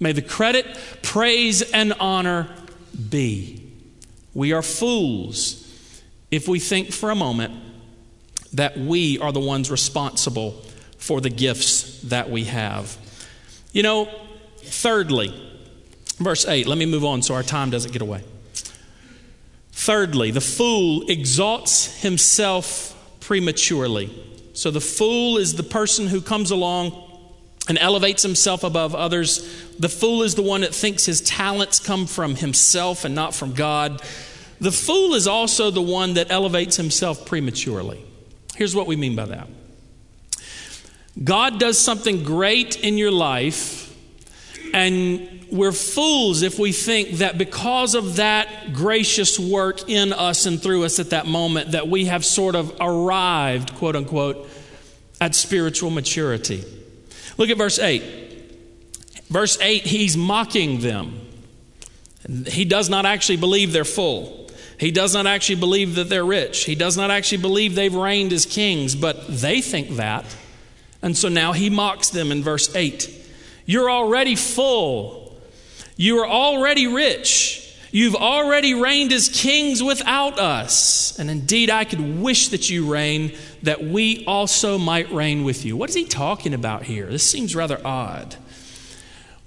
may 0.00 0.12
the 0.12 0.22
credit, 0.22 0.66
praise, 1.02 1.62
and 1.62 1.92
honor 2.00 2.48
be. 3.10 3.72
We 4.34 4.52
are 4.52 4.62
fools 4.62 6.02
if 6.30 6.48
we 6.48 6.58
think 6.58 6.92
for 6.92 7.10
a 7.10 7.14
moment 7.14 7.54
that 8.54 8.76
we 8.76 9.18
are 9.18 9.32
the 9.32 9.40
ones 9.40 9.70
responsible 9.70 10.62
for 10.98 11.20
the 11.20 11.30
gifts 11.30 12.00
that 12.02 12.30
we 12.30 12.44
have. 12.44 12.96
You 13.72 13.82
know, 13.82 14.08
thirdly, 14.58 15.34
verse 16.18 16.46
8, 16.46 16.66
let 16.66 16.78
me 16.78 16.86
move 16.86 17.04
on 17.04 17.22
so 17.22 17.34
our 17.34 17.42
time 17.42 17.70
doesn't 17.70 17.92
get 17.92 18.02
away. 18.02 18.22
Thirdly, 19.72 20.30
the 20.30 20.40
fool 20.40 21.08
exalts 21.08 22.02
himself 22.02 22.96
prematurely. 23.20 24.10
So 24.52 24.70
the 24.70 24.80
fool 24.80 25.38
is 25.38 25.54
the 25.54 25.62
person 25.62 26.06
who 26.06 26.20
comes 26.20 26.50
along 26.50 26.92
and 27.68 27.78
elevates 27.78 28.22
himself 28.22 28.64
above 28.64 28.94
others. 28.94 29.48
The 29.78 29.88
fool 29.88 30.22
is 30.22 30.34
the 30.34 30.42
one 30.42 30.60
that 30.60 30.74
thinks 30.74 31.06
his 31.06 31.20
talents 31.20 31.80
come 31.80 32.06
from 32.06 32.36
himself 32.36 33.04
and 33.04 33.14
not 33.14 33.34
from 33.34 33.54
God. 33.54 34.02
The 34.60 34.72
fool 34.72 35.14
is 35.14 35.26
also 35.26 35.70
the 35.70 35.82
one 35.82 36.14
that 36.14 36.30
elevates 36.30 36.76
himself 36.76 37.24
prematurely. 37.26 38.04
Here's 38.56 38.74
what 38.74 38.86
we 38.86 38.96
mean 38.96 39.16
by 39.16 39.26
that 39.26 39.48
God 41.22 41.58
does 41.60 41.78
something 41.78 42.24
great 42.24 42.80
in 42.80 42.98
your 42.98 43.10
life, 43.10 43.94
and 44.72 45.46
we're 45.50 45.72
fools 45.72 46.42
if 46.42 46.58
we 46.58 46.72
think 46.72 47.18
that 47.18 47.36
because 47.36 47.94
of 47.94 48.16
that 48.16 48.72
gracious 48.72 49.38
work 49.38 49.88
in 49.90 50.12
us 50.12 50.46
and 50.46 50.60
through 50.62 50.84
us 50.84 50.98
at 50.98 51.10
that 51.10 51.26
moment, 51.26 51.72
that 51.72 51.88
we 51.88 52.06
have 52.06 52.24
sort 52.24 52.54
of 52.54 52.74
arrived, 52.80 53.74
quote 53.74 53.94
unquote, 53.94 54.48
at 55.20 55.34
spiritual 55.34 55.90
maturity. 55.90 56.64
Look 57.36 57.50
at 57.50 57.58
verse 57.58 57.78
8. 57.78 58.02
Verse 59.28 59.58
8, 59.60 59.82
he's 59.84 60.16
mocking 60.16 60.80
them. 60.80 61.20
He 62.46 62.64
does 62.64 62.88
not 62.88 63.04
actually 63.04 63.36
believe 63.36 63.72
they're 63.72 63.84
full. 63.84 64.41
He 64.82 64.90
does 64.90 65.14
not 65.14 65.28
actually 65.28 65.60
believe 65.60 65.94
that 65.94 66.08
they're 66.08 66.24
rich. 66.24 66.64
He 66.64 66.74
does 66.74 66.96
not 66.96 67.12
actually 67.12 67.38
believe 67.38 67.76
they've 67.76 67.94
reigned 67.94 68.32
as 68.32 68.44
kings, 68.44 68.96
but 68.96 69.28
they 69.28 69.60
think 69.60 69.90
that. 69.90 70.24
And 71.00 71.16
so 71.16 71.28
now 71.28 71.52
he 71.52 71.70
mocks 71.70 72.10
them 72.10 72.32
in 72.32 72.42
verse 72.42 72.74
8. 72.74 73.08
You're 73.64 73.88
already 73.88 74.34
full. 74.34 75.36
You 75.96 76.18
are 76.18 76.26
already 76.26 76.88
rich. 76.88 77.78
You've 77.92 78.16
already 78.16 78.74
reigned 78.74 79.12
as 79.12 79.28
kings 79.28 79.84
without 79.84 80.40
us. 80.40 81.16
And 81.16 81.30
indeed, 81.30 81.70
I 81.70 81.84
could 81.84 82.20
wish 82.20 82.48
that 82.48 82.68
you 82.68 82.92
reign, 82.92 83.36
that 83.62 83.84
we 83.84 84.24
also 84.26 84.78
might 84.78 85.12
reign 85.12 85.44
with 85.44 85.64
you. 85.64 85.76
What 85.76 85.90
is 85.90 85.94
he 85.94 86.06
talking 86.06 86.54
about 86.54 86.82
here? 86.82 87.06
This 87.06 87.22
seems 87.22 87.54
rather 87.54 87.80
odd. 87.86 88.34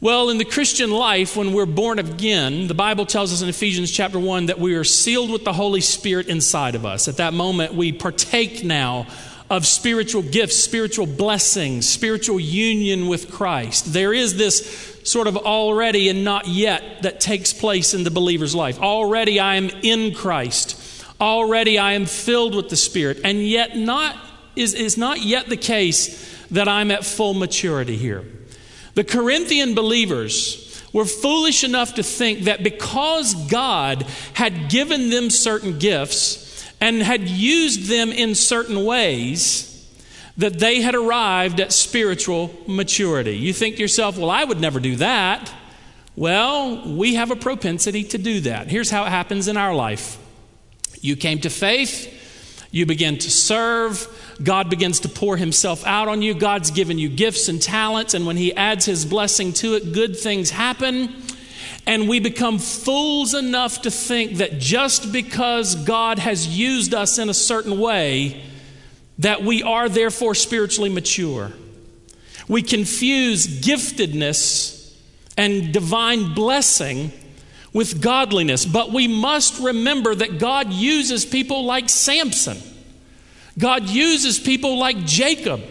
Well, 0.02 0.30
in 0.30 0.38
the 0.38 0.46
Christian 0.46 0.92
life, 0.92 1.38
when 1.38 1.54
we're 1.54 1.66
born 1.66 2.00
again, 2.00 2.68
the 2.68 2.74
Bible 2.74 3.06
tells 3.06 3.32
us 3.32 3.42
in 3.42 3.48
Ephesians 3.48 3.90
chapter 3.90 4.20
1 4.20 4.48
that 4.48 4.60
we 4.60 4.76
are 4.76 4.84
sealed 4.84 5.32
with 5.32 5.46
the 5.46 5.54
Holy 5.54 5.80
Spirit 5.80 6.28
inside 6.28 6.76
of 6.76 6.86
us. 6.86 7.08
At 7.08 7.18
that 7.18 7.34
moment, 7.34 7.74
we 7.74 7.94
partake 7.94 8.62
now 8.62 9.08
of 9.50 9.66
spiritual 9.66 10.22
gifts, 10.22 10.58
spiritual 10.58 11.06
blessings, 11.06 11.88
spiritual 11.88 12.42
union 12.42 13.08
with 13.08 13.32
Christ. 13.32 13.94
There 13.94 14.14
is 14.14 14.36
this 14.36 15.00
sort 15.06 15.28
of 15.28 15.38
already 15.38 16.10
and 16.10 16.26
not 16.26 16.46
yet 16.48 17.04
that 17.04 17.22
takes 17.22 17.54
place 17.54 17.94
in 17.94 18.04
the 18.04 18.12
believer's 18.12 18.54
life. 18.54 18.78
Already 18.80 19.40
I 19.40 19.56
am 19.56 19.70
in 19.82 20.14
Christ. 20.14 21.06
Already 21.22 21.78
I 21.78 21.94
am 21.94 22.06
filled 22.06 22.54
with 22.54 22.68
the 22.68 22.76
Spirit. 22.76 23.22
And 23.24 23.42
yet 23.42 23.78
not 23.78 24.18
is, 24.58 24.74
is 24.74 24.98
not 24.98 25.22
yet 25.22 25.48
the 25.48 25.58
case 25.58 26.46
that 26.50 26.68
I'm 26.68 26.92
at 26.92 27.06
full 27.06 27.34
maturity 27.34 27.96
here. 27.96 28.26
The 28.96 29.04
Corinthian 29.04 29.76
believers 29.76 30.84
were 30.92 31.06
foolish 31.06 31.64
enough 31.64 31.96
to 31.96 32.04
think 32.04 32.42
that 32.42 32.64
because 32.64 33.34
God 33.50 34.04
had 34.34 34.70
given 34.70 35.10
them 35.10 35.30
certain 35.30 35.78
gifts 35.78 36.66
and 36.82 37.02
had 37.02 37.28
used 37.28 37.90
them 37.90 38.12
in 38.12 38.36
certain 38.36 38.86
ways, 38.86 39.72
that 40.38 40.60
they 40.60 40.82
had 40.82 40.96
arrived 40.96 41.60
at 41.60 41.72
spiritual 41.72 42.54
maturity. 42.68 43.38
You 43.38 43.54
think 43.54 43.76
to 43.76 43.82
yourself, 43.82 44.18
well, 44.18 44.30
I 44.30 44.44
would 44.44 44.60
never 44.60 44.80
do 44.80 44.96
that. 44.98 45.54
Well, 46.16 46.96
we 46.96 47.16
have 47.16 47.32
a 47.32 47.36
propensity 47.36 48.04
to 48.06 48.18
do 48.18 48.42
that. 48.42 48.68
Here's 48.68 48.90
how 48.90 49.06
it 49.06 49.10
happens 49.10 49.48
in 49.48 49.58
our 49.58 49.74
life 49.76 50.18
you 51.02 51.16
came 51.16 51.40
to 51.42 51.50
faith, 51.50 52.68
you 52.72 52.86
begin 52.86 53.18
to 53.18 53.30
serve, 53.30 54.08
God 54.44 54.70
begins 54.70 55.02
to 55.02 55.10
pour 55.10 55.38
Himself 55.38 55.86
out 55.86 56.08
on 56.08 56.22
you. 56.22 56.34
God's 56.34 56.72
given 56.72 57.00
you 57.00 57.10
gifts 57.10 57.48
and 57.48 57.62
talents, 57.62 58.14
and 58.14 58.26
when 58.26 58.38
He 58.38 58.54
adds 58.54 58.86
His 58.86 59.06
blessing 59.06 59.54
to 59.54 59.76
it, 59.76 59.94
good 59.94 60.18
things 60.18 60.50
happen. 60.50 61.14
And 61.88 62.10
we 62.10 62.20
become 62.20 62.58
fools 62.58 63.34
enough 63.34 63.84
to 63.84 63.92
think 63.92 64.38
that 64.38 64.60
just 64.60 65.14
because 65.14 65.76
God 65.76 66.20
has 66.20 66.48
used 66.48 66.94
us 66.94 67.20
in 67.20 67.30
a 67.30 67.34
certain 67.34 67.80
way, 67.80 68.44
that 69.20 69.44
we 69.44 69.64
are 69.64 69.88
therefore 69.88 70.36
spiritually 70.36 70.90
mature. 70.90 71.52
We 72.48 72.62
confuse 72.64 73.48
giftedness 73.48 74.94
and 75.38 75.72
divine 75.72 76.34
blessing 76.34 77.12
with 77.72 78.02
godliness, 78.02 78.66
but 78.66 78.92
we 78.92 79.08
must 79.08 79.62
remember 79.62 80.16
that 80.16 80.40
God 80.40 80.72
uses 80.74 81.26
people 81.26 81.66
like 81.66 81.90
Samson 81.90 82.58
God 83.58 83.90
uses 83.90 84.40
people 84.40 84.78
like 84.78 85.06
Jacob. 85.06 85.62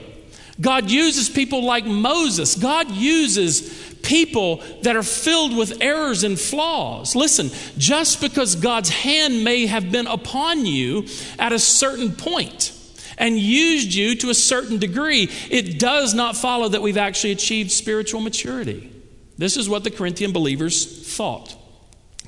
God 0.60 0.90
uses 0.90 1.28
people 1.28 1.64
like 1.64 1.84
Moses. 1.84 2.54
God 2.54 2.90
uses 2.90 3.94
people 4.02 4.62
that 4.82 4.96
are 4.96 5.02
filled 5.02 5.56
with 5.56 5.82
errors 5.82 6.22
and 6.24 6.38
flaws. 6.38 7.16
Listen, 7.16 7.50
just 7.76 8.20
because 8.20 8.54
God's 8.54 8.90
hand 8.90 9.42
may 9.42 9.66
have 9.66 9.90
been 9.90 10.06
upon 10.06 10.66
you 10.66 11.06
at 11.38 11.52
a 11.52 11.58
certain 11.58 12.12
point 12.12 12.72
and 13.18 13.38
used 13.38 13.94
you 13.94 14.14
to 14.16 14.30
a 14.30 14.34
certain 14.34 14.78
degree, 14.78 15.30
it 15.50 15.78
does 15.78 16.14
not 16.14 16.36
follow 16.36 16.68
that 16.68 16.82
we've 16.82 16.96
actually 16.96 17.32
achieved 17.32 17.70
spiritual 17.70 18.20
maturity. 18.20 18.90
This 19.38 19.56
is 19.56 19.68
what 19.68 19.84
the 19.84 19.90
Corinthian 19.90 20.32
believers 20.32 21.16
thought. 21.16 21.56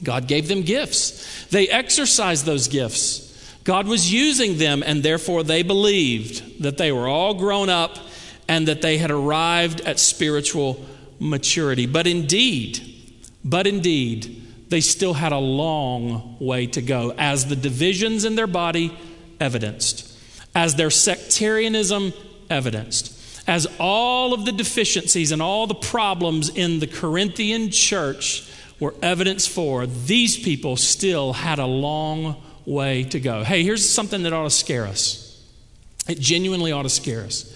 God 0.02 0.26
gave 0.26 0.48
them 0.48 0.62
gifts, 0.62 1.46
they 1.46 1.68
exercised 1.68 2.44
those 2.44 2.68
gifts. 2.68 3.25
God 3.66 3.88
was 3.88 4.12
using 4.12 4.58
them, 4.58 4.84
and 4.86 5.02
therefore 5.02 5.42
they 5.42 5.64
believed 5.64 6.62
that 6.62 6.78
they 6.78 6.92
were 6.92 7.08
all 7.08 7.34
grown 7.34 7.68
up 7.68 7.98
and 8.46 8.68
that 8.68 8.80
they 8.80 8.96
had 8.96 9.10
arrived 9.10 9.80
at 9.80 9.98
spiritual 9.98 10.86
maturity. 11.18 11.86
But 11.86 12.06
indeed, 12.06 12.78
but 13.44 13.66
indeed, 13.66 14.40
they 14.68 14.80
still 14.80 15.14
had 15.14 15.32
a 15.32 15.38
long 15.38 16.36
way 16.38 16.68
to 16.68 16.80
go, 16.80 17.12
as 17.18 17.46
the 17.46 17.56
divisions 17.56 18.24
in 18.24 18.36
their 18.36 18.46
body 18.46 18.96
evidenced, 19.40 20.16
as 20.54 20.76
their 20.76 20.90
sectarianism 20.90 22.12
evidenced, 22.48 23.42
as 23.48 23.66
all 23.80 24.32
of 24.32 24.44
the 24.44 24.52
deficiencies 24.52 25.32
and 25.32 25.42
all 25.42 25.66
the 25.66 25.74
problems 25.74 26.50
in 26.50 26.78
the 26.78 26.86
Corinthian 26.86 27.72
church 27.72 28.48
were 28.78 28.94
evidence 29.02 29.44
for, 29.44 29.86
these 29.86 30.36
people 30.38 30.76
still 30.76 31.32
had 31.32 31.58
a 31.58 31.66
long 31.66 32.40
way 32.66 33.04
to 33.04 33.20
go. 33.20 33.44
Hey, 33.44 33.62
here's 33.62 33.88
something 33.88 34.24
that 34.24 34.32
ought 34.32 34.44
to 34.44 34.50
scare 34.50 34.86
us. 34.86 35.22
It 36.08 36.20
genuinely 36.20 36.72
ought 36.72 36.82
to 36.82 36.90
scare 36.90 37.22
us. 37.22 37.52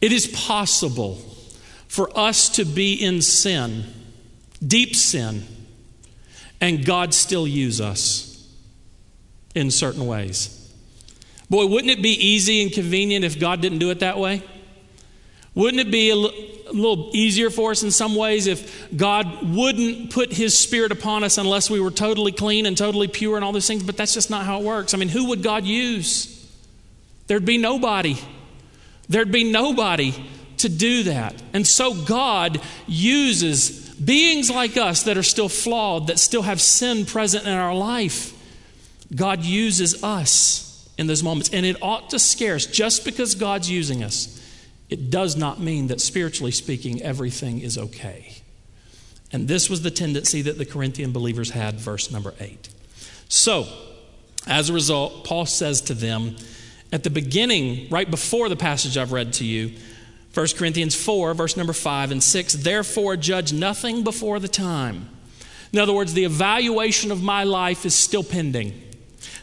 It 0.00 0.12
is 0.12 0.26
possible 0.26 1.18
for 1.88 2.10
us 2.18 2.48
to 2.50 2.64
be 2.64 2.94
in 2.94 3.22
sin, 3.22 3.84
deep 4.66 4.94
sin, 4.96 5.44
and 6.60 6.84
God 6.84 7.14
still 7.14 7.46
use 7.46 7.80
us 7.80 8.52
in 9.54 9.70
certain 9.70 10.06
ways. 10.06 10.60
Boy, 11.48 11.66
wouldn't 11.66 11.90
it 11.90 12.02
be 12.02 12.10
easy 12.10 12.62
and 12.62 12.72
convenient 12.72 13.24
if 13.24 13.38
God 13.38 13.60
didn't 13.60 13.78
do 13.78 13.90
it 13.90 14.00
that 14.00 14.18
way? 14.18 14.42
Wouldn't 15.54 15.80
it 15.80 15.90
be 15.90 16.10
a, 16.66 16.72
little 16.72 17.10
easier 17.12 17.50
for 17.50 17.70
us 17.70 17.82
in 17.82 17.90
some 17.90 18.14
ways 18.14 18.46
if 18.46 18.88
God 18.96 19.54
wouldn't 19.54 20.10
put 20.10 20.32
His 20.32 20.58
Spirit 20.58 20.92
upon 20.92 21.24
us 21.24 21.38
unless 21.38 21.70
we 21.70 21.80
were 21.80 21.90
totally 21.90 22.32
clean 22.32 22.66
and 22.66 22.76
totally 22.76 23.08
pure 23.08 23.36
and 23.36 23.44
all 23.44 23.52
those 23.52 23.66
things? 23.66 23.82
But 23.82 23.96
that's 23.96 24.14
just 24.14 24.30
not 24.30 24.44
how 24.44 24.60
it 24.60 24.64
works. 24.64 24.94
I 24.94 24.96
mean, 24.96 25.08
who 25.08 25.26
would 25.26 25.42
God 25.42 25.64
use? 25.64 26.30
There'd 27.26 27.44
be 27.44 27.58
nobody. 27.58 28.18
There'd 29.08 29.32
be 29.32 29.50
nobody 29.50 30.14
to 30.58 30.68
do 30.68 31.04
that. 31.04 31.42
And 31.52 31.66
so 31.66 31.94
God 31.94 32.60
uses 32.86 33.90
beings 33.94 34.50
like 34.50 34.76
us 34.76 35.04
that 35.04 35.16
are 35.16 35.22
still 35.22 35.48
flawed, 35.48 36.08
that 36.08 36.18
still 36.18 36.42
have 36.42 36.60
sin 36.60 37.06
present 37.06 37.46
in 37.46 37.52
our 37.52 37.74
life. 37.74 38.32
God 39.14 39.42
uses 39.42 40.02
us 40.02 40.88
in 40.98 41.06
those 41.06 41.22
moments. 41.22 41.50
And 41.52 41.66
it 41.66 41.76
ought 41.82 42.10
to 42.10 42.18
scare 42.18 42.54
us. 42.54 42.66
Just 42.66 43.04
because 43.04 43.34
God's 43.34 43.70
using 43.70 44.02
us, 44.02 44.40
it 44.88 45.10
does 45.10 45.36
not 45.36 45.60
mean 45.60 45.88
that 45.88 46.00
spiritually 46.00 46.52
speaking, 46.52 47.02
everything 47.02 47.60
is 47.60 47.78
okay. 47.78 48.42
And 49.32 49.48
this 49.48 49.68
was 49.68 49.82
the 49.82 49.90
tendency 49.90 50.42
that 50.42 50.58
the 50.58 50.64
Corinthian 50.64 51.12
believers 51.12 51.50
had, 51.50 51.80
verse 51.80 52.10
number 52.10 52.34
eight. 52.38 52.68
So, 53.28 53.66
as 54.46 54.70
a 54.70 54.72
result, 54.72 55.24
Paul 55.24 55.46
says 55.46 55.80
to 55.82 55.94
them 55.94 56.36
at 56.92 57.02
the 57.02 57.10
beginning, 57.10 57.88
right 57.90 58.08
before 58.08 58.48
the 58.48 58.56
passage 58.56 58.96
I've 58.96 59.10
read 59.10 59.32
to 59.34 59.44
you, 59.44 59.72
1 60.34 60.46
Corinthians 60.56 60.94
4, 60.94 61.34
verse 61.34 61.56
number 61.56 61.72
5 61.72 62.12
and 62.12 62.22
6, 62.22 62.52
therefore 62.54 63.16
judge 63.16 63.52
nothing 63.52 64.04
before 64.04 64.38
the 64.38 64.48
time. 64.48 65.08
In 65.72 65.80
other 65.80 65.92
words, 65.92 66.12
the 66.12 66.24
evaluation 66.24 67.10
of 67.10 67.22
my 67.22 67.42
life 67.42 67.84
is 67.84 67.94
still 67.94 68.22
pending. 68.22 68.80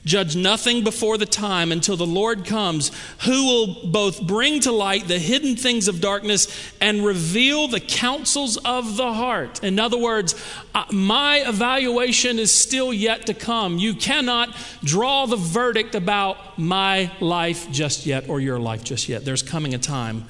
Judge 0.03 0.35
nothing 0.35 0.83
before 0.83 1.17
the 1.19 1.27
time 1.27 1.71
until 1.71 1.95
the 1.95 2.07
Lord 2.07 2.43
comes, 2.43 2.91
who 3.25 3.45
will 3.45 3.91
both 3.91 4.21
bring 4.25 4.59
to 4.61 4.71
light 4.71 5.07
the 5.07 5.19
hidden 5.19 5.55
things 5.55 5.87
of 5.87 6.01
darkness 6.01 6.47
and 6.81 7.05
reveal 7.05 7.67
the 7.67 7.79
counsels 7.79 8.57
of 8.57 8.97
the 8.97 9.13
heart. 9.13 9.63
In 9.63 9.79
other 9.79 9.99
words, 9.99 10.33
uh, 10.73 10.85
my 10.91 11.47
evaluation 11.47 12.39
is 12.39 12.51
still 12.51 12.91
yet 12.91 13.27
to 13.27 13.35
come. 13.35 13.77
You 13.77 13.93
cannot 13.93 14.55
draw 14.83 15.27
the 15.27 15.35
verdict 15.35 15.93
about 15.93 16.57
my 16.57 17.11
life 17.19 17.69
just 17.71 18.07
yet 18.07 18.27
or 18.27 18.39
your 18.39 18.59
life 18.59 18.83
just 18.83 19.07
yet. 19.07 19.23
There's 19.23 19.43
coming 19.43 19.75
a 19.75 19.79
time 19.79 20.25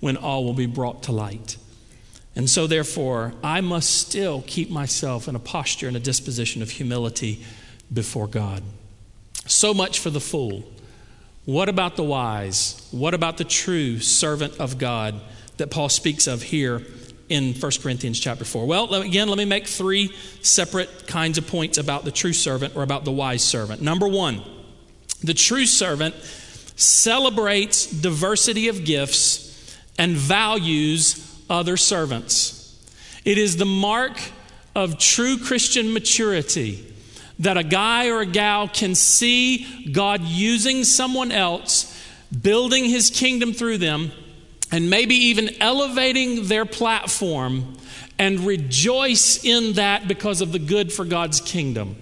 when 0.00 0.18
all 0.18 0.44
will 0.44 0.52
be 0.52 0.66
brought 0.66 1.04
to 1.04 1.12
light. 1.12 1.56
And 2.36 2.50
so, 2.50 2.66
therefore, 2.66 3.32
I 3.42 3.62
must 3.62 3.90
still 3.90 4.42
keep 4.46 4.68
myself 4.68 5.28
in 5.28 5.36
a 5.36 5.38
posture 5.38 5.88
and 5.88 5.96
a 5.96 6.00
disposition 6.00 6.60
of 6.60 6.68
humility 6.68 7.42
before 7.90 8.26
God. 8.26 8.62
So 9.46 9.74
much 9.74 9.98
for 9.98 10.10
the 10.10 10.20
fool. 10.20 10.64
What 11.44 11.68
about 11.68 11.96
the 11.96 12.04
wise? 12.04 12.88
What 12.90 13.12
about 13.12 13.36
the 13.36 13.44
true 13.44 14.00
servant 14.00 14.58
of 14.58 14.78
God 14.78 15.20
that 15.58 15.70
Paul 15.70 15.88
speaks 15.88 16.26
of 16.26 16.42
here 16.42 16.82
in 17.28 17.52
1 17.52 17.72
Corinthians 17.82 18.18
chapter 18.18 18.44
4? 18.44 18.66
Well, 18.66 18.94
again, 18.94 19.28
let 19.28 19.36
me 19.36 19.44
make 19.44 19.66
three 19.66 20.14
separate 20.40 21.06
kinds 21.06 21.36
of 21.36 21.46
points 21.46 21.76
about 21.76 22.04
the 22.04 22.10
true 22.10 22.32
servant 22.32 22.74
or 22.76 22.82
about 22.82 23.04
the 23.04 23.12
wise 23.12 23.42
servant. 23.42 23.82
Number 23.82 24.08
one, 24.08 24.42
the 25.22 25.34
true 25.34 25.66
servant 25.66 26.14
celebrates 26.76 27.86
diversity 27.86 28.68
of 28.68 28.84
gifts 28.84 29.78
and 29.98 30.12
values 30.12 31.20
other 31.50 31.76
servants. 31.76 32.60
It 33.24 33.38
is 33.38 33.58
the 33.58 33.66
mark 33.66 34.18
of 34.74 34.98
true 34.98 35.38
Christian 35.38 35.92
maturity 35.92 36.93
that 37.40 37.56
a 37.56 37.64
guy 37.64 38.08
or 38.08 38.20
a 38.20 38.26
gal 38.26 38.68
can 38.68 38.94
see 38.94 39.90
God 39.90 40.22
using 40.22 40.84
someone 40.84 41.32
else, 41.32 41.90
building 42.42 42.84
his 42.84 43.10
kingdom 43.10 43.52
through 43.52 43.78
them, 43.78 44.12
and 44.70 44.90
maybe 44.90 45.14
even 45.14 45.50
elevating 45.60 46.46
their 46.46 46.64
platform 46.64 47.76
and 48.18 48.40
rejoice 48.40 49.44
in 49.44 49.74
that 49.74 50.06
because 50.06 50.40
of 50.40 50.52
the 50.52 50.58
good 50.58 50.92
for 50.92 51.04
God's 51.04 51.40
kingdom. 51.40 51.96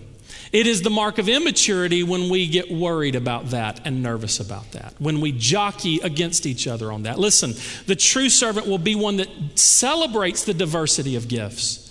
It 0.52 0.66
is 0.66 0.82
the 0.82 0.90
mark 0.90 1.16
of 1.16 1.30
immaturity 1.30 2.02
when 2.02 2.28
we 2.28 2.46
get 2.46 2.70
worried 2.70 3.14
about 3.14 3.50
that 3.50 3.80
and 3.86 4.02
nervous 4.02 4.38
about 4.38 4.72
that, 4.72 4.94
when 4.98 5.22
we 5.22 5.32
jockey 5.32 6.00
against 6.00 6.44
each 6.44 6.66
other 6.66 6.92
on 6.92 7.04
that. 7.04 7.18
Listen, 7.18 7.54
the 7.86 7.96
true 7.96 8.28
servant 8.28 8.66
will 8.66 8.76
be 8.76 8.94
one 8.94 9.16
that 9.16 9.30
celebrates 9.54 10.44
the 10.44 10.52
diversity 10.52 11.16
of 11.16 11.26
gifts. 11.26 11.88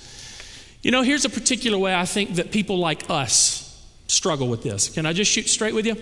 You 0.81 0.91
know, 0.91 1.03
here's 1.03 1.25
a 1.25 1.29
particular 1.29 1.77
way 1.77 1.93
I 1.93 2.05
think 2.05 2.35
that 2.35 2.51
people 2.51 2.79
like 2.79 3.09
us 3.09 3.67
struggle 4.07 4.47
with 4.47 4.63
this. 4.63 4.89
Can 4.89 5.05
I 5.05 5.13
just 5.13 5.31
shoot 5.31 5.47
straight 5.47 5.75
with 5.75 5.85
you? 5.85 5.95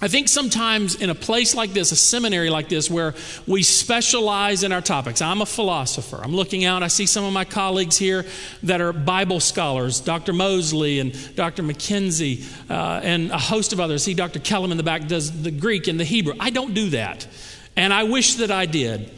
I 0.00 0.08
think 0.08 0.28
sometimes 0.28 0.96
in 0.96 1.10
a 1.10 1.14
place 1.14 1.54
like 1.54 1.72
this, 1.72 1.92
a 1.92 1.96
seminary 1.96 2.50
like 2.50 2.68
this, 2.68 2.90
where 2.90 3.14
we 3.46 3.62
specialize 3.62 4.64
in 4.64 4.72
our 4.72 4.80
topics. 4.80 5.22
I'm 5.22 5.40
a 5.42 5.46
philosopher. 5.46 6.20
I'm 6.20 6.34
looking 6.34 6.64
out, 6.64 6.82
I 6.82 6.88
see 6.88 7.06
some 7.06 7.24
of 7.24 7.32
my 7.32 7.44
colleagues 7.44 7.98
here 7.98 8.26
that 8.64 8.80
are 8.80 8.92
Bible 8.92 9.38
scholars, 9.38 10.00
Dr. 10.00 10.32
Moseley 10.32 10.98
and 10.98 11.36
Dr. 11.36 11.62
McKenzie, 11.62 12.44
uh, 12.68 13.00
and 13.04 13.30
a 13.30 13.38
host 13.38 13.72
of 13.72 13.78
others. 13.78 14.02
See, 14.02 14.14
Dr. 14.14 14.40
Kellum 14.40 14.72
in 14.72 14.76
the 14.76 14.82
back 14.82 15.06
does 15.06 15.42
the 15.42 15.52
Greek 15.52 15.86
and 15.86 16.00
the 16.00 16.04
Hebrew. 16.04 16.34
I 16.40 16.50
don't 16.50 16.74
do 16.74 16.90
that. 16.90 17.28
And 17.76 17.92
I 17.92 18.02
wish 18.02 18.34
that 18.36 18.50
I 18.50 18.66
did. 18.66 19.12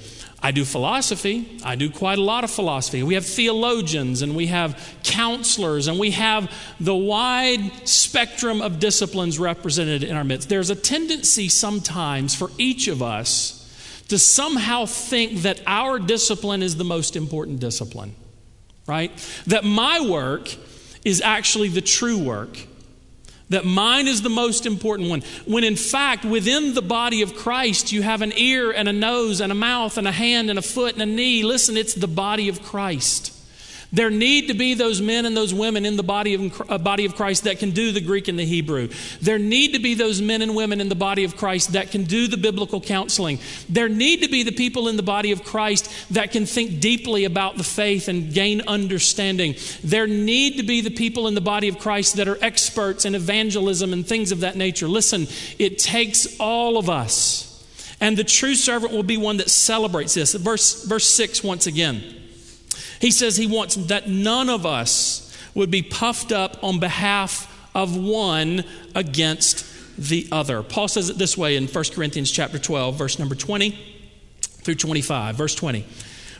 I 0.44 0.50
do 0.50 0.66
philosophy. 0.66 1.58
I 1.64 1.74
do 1.74 1.88
quite 1.88 2.18
a 2.18 2.22
lot 2.22 2.44
of 2.44 2.50
philosophy. 2.50 3.02
We 3.02 3.14
have 3.14 3.24
theologians 3.24 4.20
and 4.20 4.36
we 4.36 4.48
have 4.48 4.78
counselors 5.02 5.86
and 5.86 5.98
we 5.98 6.10
have 6.10 6.52
the 6.78 6.94
wide 6.94 7.88
spectrum 7.88 8.60
of 8.60 8.78
disciplines 8.78 9.38
represented 9.38 10.04
in 10.04 10.14
our 10.14 10.22
midst. 10.22 10.50
There's 10.50 10.68
a 10.68 10.76
tendency 10.76 11.48
sometimes 11.48 12.34
for 12.34 12.50
each 12.58 12.88
of 12.88 13.02
us 13.02 13.62
to 14.08 14.18
somehow 14.18 14.84
think 14.84 15.40
that 15.42 15.62
our 15.66 15.98
discipline 15.98 16.62
is 16.62 16.76
the 16.76 16.84
most 16.84 17.16
important 17.16 17.60
discipline, 17.60 18.14
right? 18.86 19.10
That 19.46 19.64
my 19.64 20.06
work 20.06 20.54
is 21.06 21.22
actually 21.22 21.68
the 21.68 21.80
true 21.80 22.18
work 22.18 22.58
that 23.54 23.64
mine 23.64 24.06
is 24.06 24.22
the 24.22 24.28
most 24.28 24.66
important 24.66 25.10
one. 25.10 25.22
When 25.46 25.64
in 25.64 25.76
fact, 25.76 26.24
within 26.24 26.74
the 26.74 26.82
body 26.82 27.22
of 27.22 27.34
Christ, 27.34 27.90
you 27.90 28.02
have 28.02 28.22
an 28.22 28.32
ear 28.36 28.70
and 28.70 28.88
a 28.88 28.92
nose 28.92 29.40
and 29.40 29.50
a 29.50 29.54
mouth 29.54 29.98
and 29.98 30.06
a 30.06 30.12
hand 30.12 30.50
and 30.50 30.58
a 30.58 30.62
foot 30.62 30.94
and 30.94 31.02
a 31.02 31.06
knee. 31.06 31.42
Listen, 31.42 31.76
it's 31.76 31.94
the 31.94 32.06
body 32.06 32.48
of 32.48 32.62
Christ. 32.62 33.33
There 33.94 34.10
need 34.10 34.48
to 34.48 34.54
be 34.54 34.74
those 34.74 35.00
men 35.00 35.24
and 35.24 35.36
those 35.36 35.54
women 35.54 35.86
in 35.86 35.96
the 35.96 36.02
body 36.02 36.34
of, 36.34 36.62
uh, 36.68 36.78
body 36.78 37.04
of 37.04 37.14
Christ 37.14 37.44
that 37.44 37.60
can 37.60 37.70
do 37.70 37.92
the 37.92 38.00
Greek 38.00 38.26
and 38.26 38.36
the 38.36 38.44
Hebrew. 38.44 38.88
There 39.20 39.38
need 39.38 39.74
to 39.74 39.78
be 39.78 39.94
those 39.94 40.20
men 40.20 40.42
and 40.42 40.56
women 40.56 40.80
in 40.80 40.88
the 40.88 40.96
body 40.96 41.22
of 41.22 41.36
Christ 41.36 41.72
that 41.72 41.92
can 41.92 42.02
do 42.02 42.26
the 42.26 42.36
biblical 42.36 42.80
counseling. 42.80 43.38
There 43.68 43.88
need 43.88 44.22
to 44.22 44.28
be 44.28 44.42
the 44.42 44.50
people 44.50 44.88
in 44.88 44.96
the 44.96 45.04
body 45.04 45.30
of 45.30 45.44
Christ 45.44 45.88
that 46.12 46.32
can 46.32 46.44
think 46.44 46.80
deeply 46.80 47.24
about 47.24 47.56
the 47.56 47.62
faith 47.62 48.08
and 48.08 48.34
gain 48.34 48.62
understanding. 48.66 49.54
There 49.84 50.08
need 50.08 50.56
to 50.56 50.64
be 50.64 50.80
the 50.80 50.90
people 50.90 51.28
in 51.28 51.36
the 51.36 51.40
body 51.40 51.68
of 51.68 51.78
Christ 51.78 52.16
that 52.16 52.26
are 52.26 52.38
experts 52.42 53.04
in 53.04 53.14
evangelism 53.14 53.92
and 53.92 54.04
things 54.04 54.32
of 54.32 54.40
that 54.40 54.56
nature. 54.56 54.88
Listen, 54.88 55.28
it 55.60 55.78
takes 55.78 56.36
all 56.40 56.78
of 56.78 56.90
us. 56.90 57.50
And 58.00 58.16
the 58.16 58.24
true 58.24 58.56
servant 58.56 58.92
will 58.92 59.04
be 59.04 59.16
one 59.16 59.36
that 59.36 59.50
celebrates 59.50 60.14
this. 60.14 60.34
Verse, 60.34 60.84
verse 60.84 61.06
6 61.06 61.44
once 61.44 61.68
again. 61.68 62.23
He 63.00 63.10
says 63.10 63.36
he 63.36 63.46
wants 63.46 63.76
that 63.76 64.08
none 64.08 64.48
of 64.48 64.66
us 64.66 65.36
would 65.54 65.70
be 65.70 65.82
puffed 65.82 66.32
up 66.32 66.62
on 66.62 66.80
behalf 66.80 67.50
of 67.74 67.96
one 67.96 68.64
against 68.94 69.66
the 69.98 70.28
other. 70.32 70.62
Paul 70.62 70.88
says 70.88 71.10
it 71.10 71.18
this 71.18 71.36
way 71.36 71.56
in 71.56 71.66
1 71.66 71.84
Corinthians 71.92 72.30
chapter 72.30 72.58
12, 72.58 72.96
verse 72.96 73.18
number 73.18 73.34
20 73.34 73.78
through 74.40 74.74
25. 74.74 75.36
Verse 75.36 75.54
20. 75.54 75.84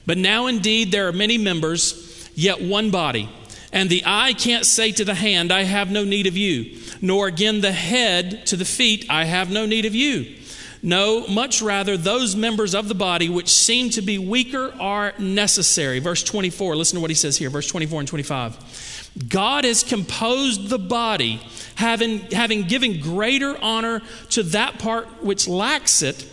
But 0.07 0.19
now 0.19 0.47
indeed 0.47 0.93
there 0.93 1.09
are 1.09 1.13
many 1.13 1.39
members, 1.39 2.31
yet 2.35 2.61
one 2.61 2.91
body. 2.91 3.29
And 3.73 3.91
the 3.91 4.03
eye 4.07 4.35
can't 4.35 4.65
say 4.65 4.93
to 4.93 5.05
the 5.05 5.15
hand, 5.15 5.53
I 5.53 5.63
have 5.63 5.91
no 5.91 6.05
need 6.05 6.27
of 6.27 6.37
you, 6.37 6.79
nor 7.01 7.27
again 7.27 7.61
the 7.61 7.73
head 7.73 8.47
to 8.47 8.57
the 8.57 8.65
feet, 8.65 9.07
I 9.11 9.25
have 9.25 9.51
no 9.51 9.67
need 9.67 9.85
of 9.85 9.95
you. 9.95 10.37
No, 10.85 11.27
much 11.29 11.63
rather, 11.63 11.97
those 11.97 12.37
members 12.37 12.75
of 12.75 12.89
the 12.89 12.95
body 12.95 13.31
which 13.31 13.49
seem 13.49 13.89
to 13.91 14.03
be 14.03 14.19
weaker 14.19 14.71
are 14.79 15.15
necessary. 15.19 15.99
Verse 15.99 16.23
24, 16.23 16.77
listen 16.77 16.97
to 16.97 17.01
what 17.01 17.11
he 17.11 17.15
says 17.15 17.39
here, 17.39 17.49
verse 17.49 17.67
24 17.67 18.01
and 18.01 18.09
25. 18.09 19.11
God 19.27 19.65
has 19.65 19.83
composed 19.83 20.69
the 20.69 20.79
body, 20.79 21.41
having, 21.77 22.19
having 22.33 22.65
given 22.65 23.01
greater 23.01 23.57
honor 23.63 24.03
to 24.29 24.43
that 24.43 24.79
part 24.79 25.25
which 25.25 25.49
lacks 25.49 26.03
it, 26.03 26.29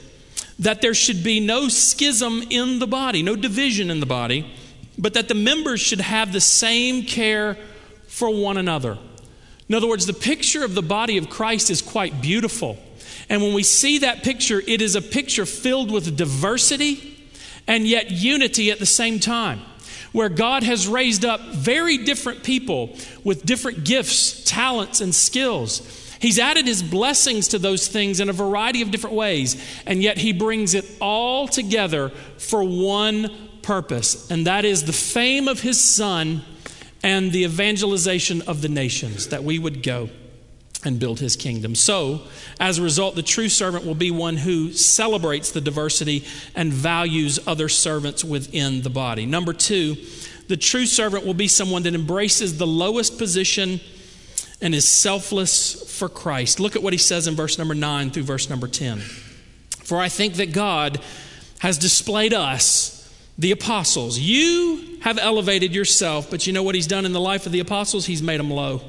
that 0.60 0.82
there 0.82 0.94
should 0.94 1.24
be 1.24 1.40
no 1.40 1.70
schism 1.70 2.44
in 2.50 2.80
the 2.80 2.88
body, 2.88 3.24
no 3.24 3.38
division 3.38 3.90
in 3.90 4.02
the 4.02 4.06
body, 4.06 4.54
but 4.98 5.14
that 5.14 5.30
the 5.30 5.34
members 5.34 5.80
should 5.80 6.02
have 6.02 6.34
the 6.34 6.42
same 6.42 7.04
care 7.04 7.58
for 8.06 8.30
one 8.30 8.58
another. 8.58 8.98
In 9.70 9.76
other 9.76 9.88
words, 9.88 10.08
the 10.08 10.14
picture 10.14 10.66
of 10.66 10.76
the 10.76 10.82
body 10.82 11.18
of 11.18 11.30
Christ 11.30 11.70
is 11.70 11.82
quite 11.82 12.22
beautiful. 12.22 12.78
And 13.32 13.42
when 13.42 13.54
we 13.54 13.64
see 13.64 14.00
that 14.00 14.24
picture, 14.24 14.62
it 14.68 14.82
is 14.82 14.98
a 14.98 15.02
picture 15.02 15.46
filled 15.46 15.90
with 15.90 16.18
diversity 16.18 17.18
and 17.66 17.88
yet 17.88 18.12
unity 18.12 18.72
at 18.72 18.80
the 18.80 18.86
same 18.86 19.20
time, 19.20 19.62
where 20.12 20.28
God 20.28 20.64
has 20.64 20.86
raised 20.86 21.24
up 21.24 21.40
very 21.40 21.98
different 22.00 22.44
people 22.44 22.94
with 23.24 23.46
different 23.46 23.86
gifts, 23.86 24.44
talents, 24.44 25.00
and 25.00 25.16
skills. 25.16 26.14
He's 26.20 26.40
added 26.40 26.68
his 26.68 26.84
blessings 26.84 27.48
to 27.48 27.58
those 27.58 27.88
things 27.88 28.20
in 28.20 28.28
a 28.28 28.34
variety 28.34 28.82
of 28.82 28.92
different 28.92 29.16
ways, 29.16 29.56
and 29.86 30.04
yet 30.04 30.18
he 30.18 30.34
brings 30.34 30.74
it 30.74 30.84
all 31.00 31.48
together 31.48 32.10
for 32.38 32.62
one 32.66 33.30
purpose, 33.62 34.30
and 34.30 34.46
that 34.46 34.66
is 34.66 34.84
the 34.84 34.92
fame 34.92 35.48
of 35.48 35.62
his 35.62 35.80
son 35.80 36.42
and 37.02 37.32
the 37.32 37.46
evangelization 37.46 38.42
of 38.42 38.62
the 38.62 38.68
nations, 38.68 39.30
that 39.30 39.46
we 39.46 39.58
would 39.58 39.84
go 39.84 40.10
and 40.84 41.00
build 41.00 41.20
his 41.20 41.36
kingdom. 41.36 41.76
So, 41.76 42.22
as 42.60 42.78
a 42.78 42.82
result, 42.82 43.16
the 43.16 43.24
true 43.24 43.50
servant 43.50 43.86
will 43.86 43.96
be 43.96 44.12
one 44.12 44.38
who 44.38 44.72
celebrates 44.74 45.52
the 45.52 45.62
diversity 45.62 46.26
and 46.56 46.72
values 46.74 47.40
other 47.48 47.70
servants 47.70 48.24
within 48.24 48.82
the 48.82 48.90
body. 48.90 49.26
Number 49.26 49.54
two, 49.54 49.96
the 50.48 50.58
true 50.58 50.86
servant 50.86 51.26
will 51.26 51.34
be 51.34 51.48
someone 51.48 51.84
that 51.84 51.96
embraces 51.96 52.58
the 52.58 52.68
lowest 52.68 53.18
position 53.18 53.80
and 54.62 54.76
is 54.76 54.88
selfless 54.88 55.98
for 55.98 56.10
Christ. 56.10 56.60
Look 56.60 56.76
at 56.76 56.84
what 56.84 56.94
he 56.94 57.00
says 57.00 57.28
in 57.28 57.36
verse 57.36 57.58
number 57.58 57.74
9 57.74 58.12
through 58.12 58.24
verse 58.24 58.50
number 58.50 58.68
10. 58.68 59.00
For 59.00 60.00
I 60.00 60.10
think 60.10 60.36
that 60.36 60.54
God 60.54 61.02
has 61.60 61.78
displayed 61.78 62.34
us, 62.34 62.98
the 63.38 63.52
apostles. 63.52 64.20
You 64.20 64.98
have 65.02 65.18
elevated 65.18 65.74
yourself, 65.74 66.30
but 66.30 66.46
you 66.46 66.54
know 66.54 66.64
what 66.64 66.76
he's 66.76 66.88
done 66.88 67.06
in 67.06 67.14
the 67.14 67.20
life 67.20 67.46
of 67.46 67.52
the 67.52 67.60
apostles? 67.60 68.06
He's 68.06 68.22
made 68.22 68.40
them 68.40 68.52
low. 68.52 68.82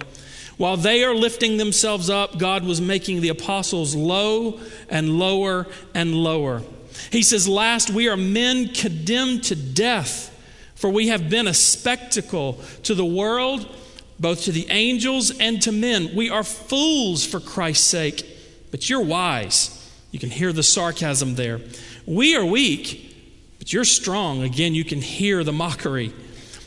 While 0.62 0.76
they 0.76 1.02
are 1.02 1.12
lifting 1.12 1.56
themselves 1.56 2.08
up, 2.08 2.38
God 2.38 2.62
was 2.62 2.80
making 2.80 3.20
the 3.20 3.30
apostles 3.30 3.96
low 3.96 4.60
and 4.88 5.18
lower 5.18 5.66
and 5.92 6.14
lower. 6.14 6.62
He 7.10 7.24
says, 7.24 7.48
Last, 7.48 7.90
we 7.90 8.08
are 8.08 8.16
men 8.16 8.68
condemned 8.68 9.42
to 9.46 9.56
death, 9.56 10.30
for 10.76 10.88
we 10.88 11.08
have 11.08 11.28
been 11.28 11.48
a 11.48 11.52
spectacle 11.52 12.60
to 12.84 12.94
the 12.94 13.04
world, 13.04 13.76
both 14.20 14.44
to 14.44 14.52
the 14.52 14.68
angels 14.70 15.36
and 15.36 15.60
to 15.62 15.72
men. 15.72 16.14
We 16.14 16.30
are 16.30 16.44
fools 16.44 17.26
for 17.26 17.40
Christ's 17.40 17.90
sake, 17.90 18.24
but 18.70 18.88
you're 18.88 19.02
wise. 19.02 19.92
You 20.12 20.20
can 20.20 20.30
hear 20.30 20.52
the 20.52 20.62
sarcasm 20.62 21.34
there. 21.34 21.60
We 22.06 22.36
are 22.36 22.46
weak, 22.46 23.16
but 23.58 23.72
you're 23.72 23.82
strong. 23.82 24.44
Again, 24.44 24.76
you 24.76 24.84
can 24.84 25.00
hear 25.00 25.42
the 25.42 25.52
mockery. 25.52 26.12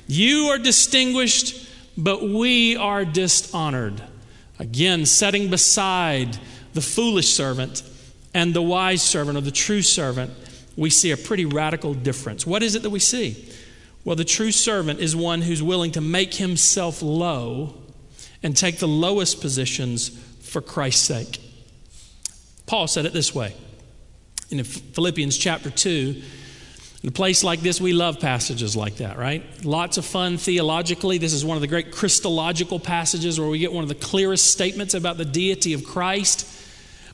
You 0.06 0.48
are 0.48 0.58
distinguished 0.58 1.65
but 1.98 2.24
we 2.24 2.76
are 2.76 3.06
dishonored. 3.06 4.02
Again, 4.60 5.06
setting 5.06 5.50
beside 5.50 6.38
the 6.74 6.82
foolish 6.82 7.34
servant 7.34 7.84
and 8.34 8.54
the 8.54 8.62
wise 8.62 9.02
servant 9.02 9.38
or 9.38 9.42
the 9.42 9.52
true 9.52 9.82
servant, 9.82 10.32
we 10.76 10.90
see 10.90 11.12
a 11.12 11.18
pretty 11.18 11.46
radical 11.46 11.94
difference. 11.94 12.46
What 12.46 12.64
is 12.64 12.76
it 12.76 12.84
that 12.84 12.90
we 12.90 13.00
see? 13.00 13.50
Well, 14.04 14.16
the 14.16 14.26
true 14.26 14.52
servant 14.52 15.00
is 15.00 15.16
one 15.16 15.42
who's 15.42 15.64
willing 15.64 15.92
to 15.92 16.02
make 16.02 16.36
himself 16.36 17.02
low 17.02 17.76
and 18.44 18.56
take 18.56 18.78
the 18.78 18.88
lowest 18.88 19.42
positions 19.42 20.10
for 20.42 20.62
Christ's 20.62 21.04
sake. 21.04 21.40
Paul 22.66 22.88
said 22.88 23.06
it 23.06 23.14
this 23.14 23.34
way 23.34 23.56
in 24.52 24.64
Philippians 24.64 25.38
chapter 25.38 25.70
2 25.70 26.22
in 27.06 27.10
a 27.10 27.12
place 27.12 27.44
like 27.44 27.60
this, 27.60 27.80
we 27.80 27.94
love 27.94 28.20
passages 28.20 28.76
like 28.76 28.96
that, 28.96 29.20
right? 29.20 29.44
Lots 29.64 30.00
of 30.00 30.06
fun 30.06 30.38
theologically. 30.38 31.20
This 31.20 31.34
is 31.34 31.46
one 31.46 31.56
of 31.56 31.62
the 31.62 31.68
great 31.68 31.92
Christological 31.92 32.80
passages 32.80 33.40
where 33.40 33.48
we 33.48 33.60
get 33.60 33.72
one 33.72 33.84
of 33.84 33.90
the 33.90 33.94
clearest 33.94 34.50
statements 34.50 34.96
about 34.96 35.18
the 35.18 35.24
deity 35.24 35.74
of 35.74 35.84
Christ. 35.84 36.52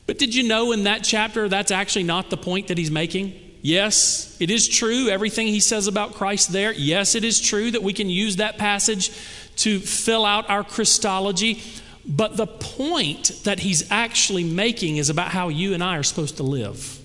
But 0.08 0.17
did 0.17 0.34
you 0.34 0.43
know 0.47 0.71
in 0.71 0.86
that 0.86 1.04
chapter 1.04 1.49
that's 1.49 1.71
actually 1.71 2.04
not 2.04 2.30
the 2.30 2.38
point 2.38 2.69
that 2.69 2.77
he's 2.77 2.89
making? 2.89 3.34
Yes, 3.62 4.38
it 4.39 4.49
is 4.49 4.65
true, 4.65 5.10
everything 5.10 5.47
he 5.47 5.60
says 5.60 5.88
about 5.88 6.13
Christ 6.13 6.54
there. 6.54 6.71
Yes, 6.71 7.13
it 7.13 7.25
is 7.25 7.41
true 7.41 7.69
that 7.71 7.84
we 7.84 7.91
can 7.91 8.10
use 8.10 8.38
that 8.38 8.58
passage 8.58 9.10
to 9.58 9.82
fill 9.82 10.23
out 10.23 10.49
our 10.49 10.63
Christology. 10.63 11.62
But 12.06 12.38
the 12.38 12.47
point 12.47 13.41
that 13.43 13.60
he's 13.60 13.91
actually 13.91 14.45
making 14.45 14.95
is 14.95 15.10
about 15.10 15.32
how 15.32 15.49
you 15.49 15.73
and 15.73 15.84
I 15.84 15.97
are 15.97 16.04
supposed 16.04 16.38
to 16.38 16.43
live 16.43 17.01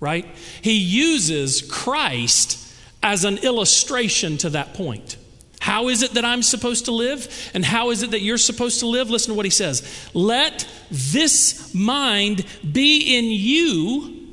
right? 0.00 0.26
He 0.62 0.72
uses 0.72 1.62
Christ 1.62 2.58
as 3.02 3.24
an 3.24 3.38
illustration 3.38 4.38
to 4.38 4.50
that 4.50 4.74
point. 4.74 5.16
How 5.60 5.88
is 5.88 6.02
it 6.02 6.14
that 6.14 6.24
I'm 6.24 6.42
supposed 6.42 6.86
to 6.86 6.90
live? 6.90 7.50
And 7.52 7.64
how 7.64 7.90
is 7.90 8.02
it 8.02 8.12
that 8.12 8.22
you're 8.22 8.38
supposed 8.38 8.80
to 8.80 8.86
live? 8.86 9.10
Listen 9.10 9.32
to 9.32 9.36
what 9.36 9.44
he 9.44 9.50
says. 9.50 10.10
Let 10.14 10.66
this 10.90 11.74
mind 11.74 12.46
be 12.72 13.18
in 13.18 13.26
you, 13.26 14.26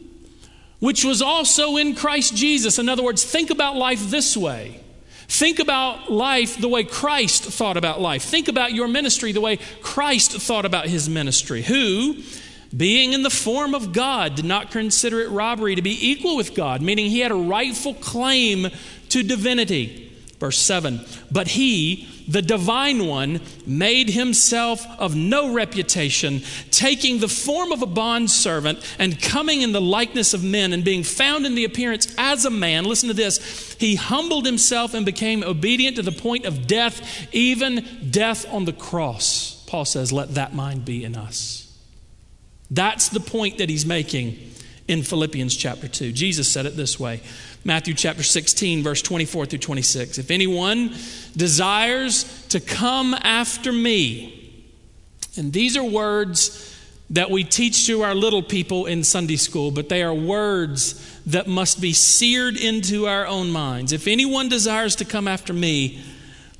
which 0.79 1.03
was 1.03 1.21
also 1.21 1.75
in 1.75 1.95
Christ 1.95 2.35
Jesus. 2.35 2.79
In 2.79 2.87
other 2.87 3.03
words, 3.03 3.25
think 3.25 3.49
about 3.49 3.75
life 3.75 4.09
this 4.09 4.37
way. 4.37 4.79
Think 5.27 5.59
about 5.59 6.09
life 6.09 6.57
the 6.57 6.69
way 6.69 6.85
Christ 6.85 7.43
thought 7.43 7.75
about 7.75 7.99
life. 7.99 8.23
Think 8.23 8.47
about 8.47 8.71
your 8.71 8.87
ministry 8.87 9.33
the 9.33 9.41
way 9.41 9.57
Christ 9.81 10.31
thought 10.31 10.63
about 10.63 10.87
his 10.87 11.09
ministry. 11.09 11.61
Who, 11.61 12.23
being 12.75 13.13
in 13.13 13.23
the 13.23 13.29
form 13.29 13.73
of 13.73 13.93
God, 13.93 14.35
did 14.35 14.45
not 14.45 14.71
consider 14.71 15.21
it 15.21 15.29
robbery 15.29 15.75
to 15.75 15.81
be 15.81 16.09
equal 16.09 16.35
with 16.35 16.53
God, 16.53 16.81
meaning 16.81 17.09
he 17.09 17.19
had 17.19 17.31
a 17.31 17.35
rightful 17.35 17.93
claim 17.93 18.67
to 19.09 19.23
divinity. 19.23 20.07
Verse 20.39 20.59
7 20.59 21.01
But 21.31 21.47
he, 21.47 22.07
the 22.27 22.41
divine 22.41 23.07
one, 23.07 23.41
made 23.65 24.09
himself 24.09 24.85
of 24.99 25.15
no 25.15 25.53
reputation, 25.53 26.41
taking 26.71 27.19
the 27.19 27.27
form 27.27 27.71
of 27.71 27.81
a 27.81 27.87
bondservant 27.87 28.79
and 28.99 29.19
coming 29.21 29.61
in 29.61 29.71
the 29.71 29.81
likeness 29.81 30.33
of 30.33 30.43
men 30.43 30.73
and 30.73 30.83
being 30.83 31.03
found 31.03 31.45
in 31.45 31.55
the 31.55 31.65
appearance 31.65 32.13
as 32.17 32.45
a 32.45 32.51
man. 32.51 32.85
Listen 32.85 33.07
to 33.07 33.15
this. 33.15 33.75
He 33.79 33.95
humbled 33.95 34.45
himself 34.45 34.93
and 34.93 35.05
became 35.05 35.43
obedient 35.43 35.95
to 35.95 36.03
the 36.03 36.11
point 36.11 36.45
of 36.45 36.67
death, 36.67 37.27
even 37.33 37.85
death 38.11 38.45
on 38.53 38.65
the 38.65 38.73
cross. 38.73 39.63
Paul 39.67 39.85
says, 39.85 40.11
Let 40.11 40.35
that 40.35 40.53
mind 40.53 40.85
be 40.85 41.03
in 41.03 41.15
us. 41.15 41.66
That's 42.69 43.09
the 43.09 43.19
point 43.19 43.59
that 43.59 43.69
he's 43.69 43.85
making 43.85 44.37
in 44.87 45.03
Philippians 45.03 45.55
chapter 45.55 45.87
2. 45.87 46.11
Jesus 46.11 46.49
said 46.49 46.65
it 46.65 46.75
this 46.75 46.99
way 46.99 47.21
Matthew 47.63 47.93
chapter 47.93 48.23
16, 48.23 48.83
verse 48.83 49.01
24 49.01 49.45
through 49.47 49.59
26. 49.59 50.17
If 50.17 50.31
anyone 50.31 50.93
desires 51.35 52.45
to 52.47 52.59
come 52.59 53.13
after 53.13 53.71
me, 53.71 54.65
and 55.37 55.51
these 55.51 55.77
are 55.77 55.83
words 55.83 56.73
that 57.09 57.29
we 57.29 57.43
teach 57.43 57.85
to 57.87 58.03
our 58.03 58.15
little 58.15 58.43
people 58.43 58.85
in 58.85 59.03
Sunday 59.03 59.37
school, 59.37 59.71
but 59.71 59.87
they 59.87 60.03
are 60.03 60.13
words 60.13 61.21
that 61.25 61.47
must 61.47 61.79
be 61.79 61.93
seared 61.93 62.57
into 62.57 63.07
our 63.07 63.25
own 63.25 63.49
minds. 63.49 63.93
If 63.93 64.07
anyone 64.07 64.49
desires 64.49 64.95
to 64.97 65.05
come 65.05 65.27
after 65.27 65.53
me, 65.53 66.03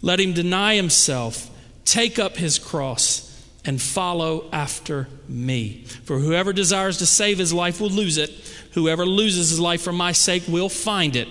let 0.01 0.19
him 0.19 0.33
deny 0.33 0.75
himself, 0.75 1.49
take 1.83 2.17
up 2.17 2.37
his 2.37 2.59
cross 2.59 3.26
and 3.67 3.81
follow 3.81 4.45
after 4.53 5.09
me. 5.27 5.83
For 6.05 6.17
whoever 6.19 6.53
desires 6.53 6.97
to 6.99 7.05
save 7.05 7.37
his 7.37 7.53
life 7.53 7.81
will 7.81 7.89
lose 7.89 8.17
it. 8.17 8.31
Whoever 8.71 9.05
loses 9.05 9.49
his 9.49 9.59
life 9.59 9.81
for 9.81 9.91
my 9.91 10.13
sake 10.13 10.43
will 10.47 10.69
find 10.69 11.17
it. 11.17 11.27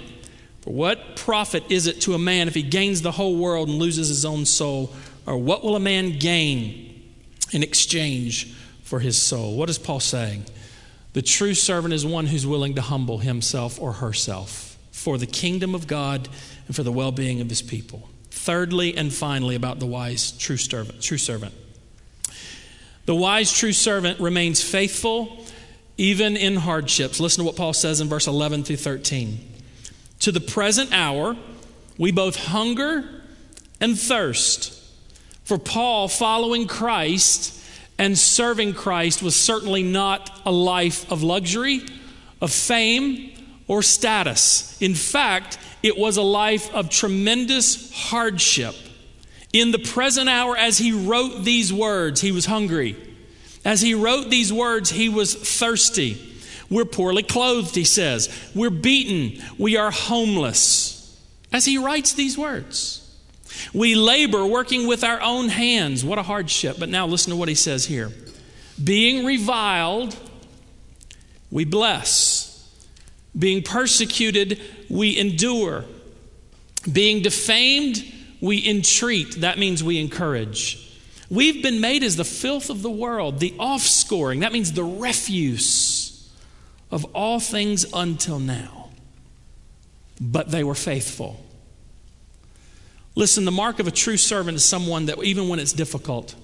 For 0.61 0.73
what 0.73 1.17
profit 1.17 1.65
is 1.71 1.87
it 1.87 2.03
to 2.03 2.13
a 2.13 2.19
man 2.19 2.47
if 2.47 2.55
he 2.55 2.63
gains 2.63 3.01
the 3.01 3.13
whole 3.13 3.37
world 3.37 3.71
and 3.71 3.79
loses 3.79 4.09
his 4.09 4.27
own 4.27 4.45
soul? 4.45 4.93
Or 5.25 5.39
what 5.39 5.65
will 5.65 5.77
a 5.77 5.81
man 5.81 6.19
gain 6.19 7.03
in 7.53 7.63
exchange 7.63 8.55
for 8.83 9.01
his 9.01 9.17
soul? 9.17 9.57
What 9.57 9.71
is 9.71 9.79
Paul 9.79 10.01
saying? 10.01 10.45
The 11.15 11.23
true 11.23 11.55
servant 11.55 11.95
is 11.95 12.05
one 12.05 12.27
who's 12.27 12.47
willing 12.47 12.75
to 12.75 12.83
humble 12.83 13.19
himself 13.19 13.81
or 13.81 13.95
herself 13.95 14.77
for 14.91 15.17
the 15.17 15.27
kingdom 15.27 15.75
of 15.75 15.87
God 15.87 16.29
and 16.67 16.77
for 16.77 16.83
the 16.83 16.93
well 16.93 17.13
being 17.13 17.41
of 17.41 17.49
his 17.49 17.63
people. 17.63 18.11
Thirdly 18.31 18.95
and 18.95 19.11
finally, 19.11 19.55
about 19.55 19.79
the 19.79 19.87
wise 19.87 20.33
true 20.33 20.59
servant. 20.59 21.01
True 21.01 21.17
servant. 21.17 21.55
The 23.07 23.15
wise, 23.15 23.53
true 23.53 23.73
servant 23.73 24.21
remains 24.21 24.63
faithful 24.63 25.45
even 25.97 26.37
in 26.37 26.57
hardships. 26.57 27.21
Listen 27.21 27.43
to 27.43 27.47
what 27.47 27.57
Paul 27.57 27.73
says 27.73 28.01
in 28.01 28.09
verse 28.09 28.27
11 28.27 28.65
through 28.65 28.77
13. 28.77 29.39
To 30.21 30.33
the 30.33 30.41
present 30.41 30.93
hour, 30.93 31.37
we 31.99 32.13
both 32.13 32.37
hunger 32.37 33.05
and 33.81 33.99
thirst. 33.99 34.73
For 35.45 35.59
Paul, 35.59 36.09
following 36.09 36.67
Christ 36.67 37.63
and 37.99 38.19
serving 38.19 38.75
Christ 38.75 39.23
was 39.23 39.37
certainly 39.37 39.83
not 39.83 40.41
a 40.45 40.51
life 40.51 41.11
of 41.11 41.23
luxury, 41.23 41.83
of 42.41 42.53
fame, 42.53 43.33
or 43.69 43.83
status. 43.83 44.81
In 44.83 44.95
fact, 44.95 45.59
it 45.83 45.97
was 45.97 46.17
a 46.17 46.23
life 46.23 46.73
of 46.75 46.91
tremendous 46.91 47.93
hardship. 47.93 48.75
In 49.53 49.71
the 49.71 49.79
present 49.79 50.29
hour, 50.29 50.57
as 50.57 50.79
he 50.79 50.93
wrote 50.93 51.45
these 51.45 51.73
words, 51.73 52.21
he 52.21 52.33
was 52.33 52.47
hungry. 52.47 52.97
As 53.67 53.81
he 53.81 53.95
wrote 53.95 54.31
these 54.31 54.53
words, 54.53 54.91
he 54.91 55.09
was 55.09 55.35
thirsty. 55.35 56.23
We're 56.71 56.85
poorly 56.85 57.25
clothed, 57.25 57.75
he 57.75 57.83
says. 57.83 58.31
We're 58.55 58.71
beaten. 58.71 59.43
We 59.59 59.77
are 59.77 59.91
homeless. 59.91 61.21
As 61.53 61.65
he 61.65 61.77
writes 61.77 62.13
these 62.13 62.39
words. 62.39 63.03
We 63.75 63.97
labor 63.97 64.47
working 64.47 64.87
with 64.87 65.03
our 65.03 65.21
own 65.21 65.49
hands. 65.49 66.05
What 66.05 66.17
a 66.17 66.23
hardship. 66.23 66.77
But 66.79 66.91
now 66.91 67.09
listen 67.09 67.33
to 67.33 67.37
what 67.37 67.49
he 67.49 67.57
says 67.57 67.85
here. 67.85 68.13
Being 68.83 69.27
reviled, 69.27 70.17
we 71.51 71.65
bless. 71.65 72.73
Being 73.37 73.65
persecuted, 73.65 74.61
we 74.89 75.19
endure. 75.19 75.85
Being 76.91 77.21
defamed, 77.21 78.05
we 78.41 78.65
entreat. 78.65 79.41
That 79.41 79.59
means 79.59 79.83
we 79.83 79.99
encourage. 79.99 80.86
We've 81.29 81.63
been 81.63 81.81
made 81.81 82.03
as 82.03 82.17
the 82.17 82.25
filth 82.25 82.71
of 82.71 82.83
the 82.83 82.91
world, 82.91 83.41
the 83.41 83.51
offscoring. 83.59 84.41
That 84.41 84.53
means 84.53 84.73
the 84.73 84.85
refuse 84.85 86.33
of 86.91 87.05
all 87.07 87.41
things 87.41 87.85
until 87.93 88.39
now. 88.39 88.91
But 90.21 90.51
they 90.51 90.63
were 90.63 90.75
faithful. 90.75 91.43
Listen, 93.15 93.45
the 93.45 93.51
mark 93.51 93.81
of 93.81 93.89
a 93.89 93.91
true 93.91 94.17
servant 94.17 94.57
is 94.57 94.65
someone 94.65 95.07
that, 95.07 95.23
even 95.23 95.49
when 95.49 95.59
it's 95.59 95.73
difficult, 95.73 96.35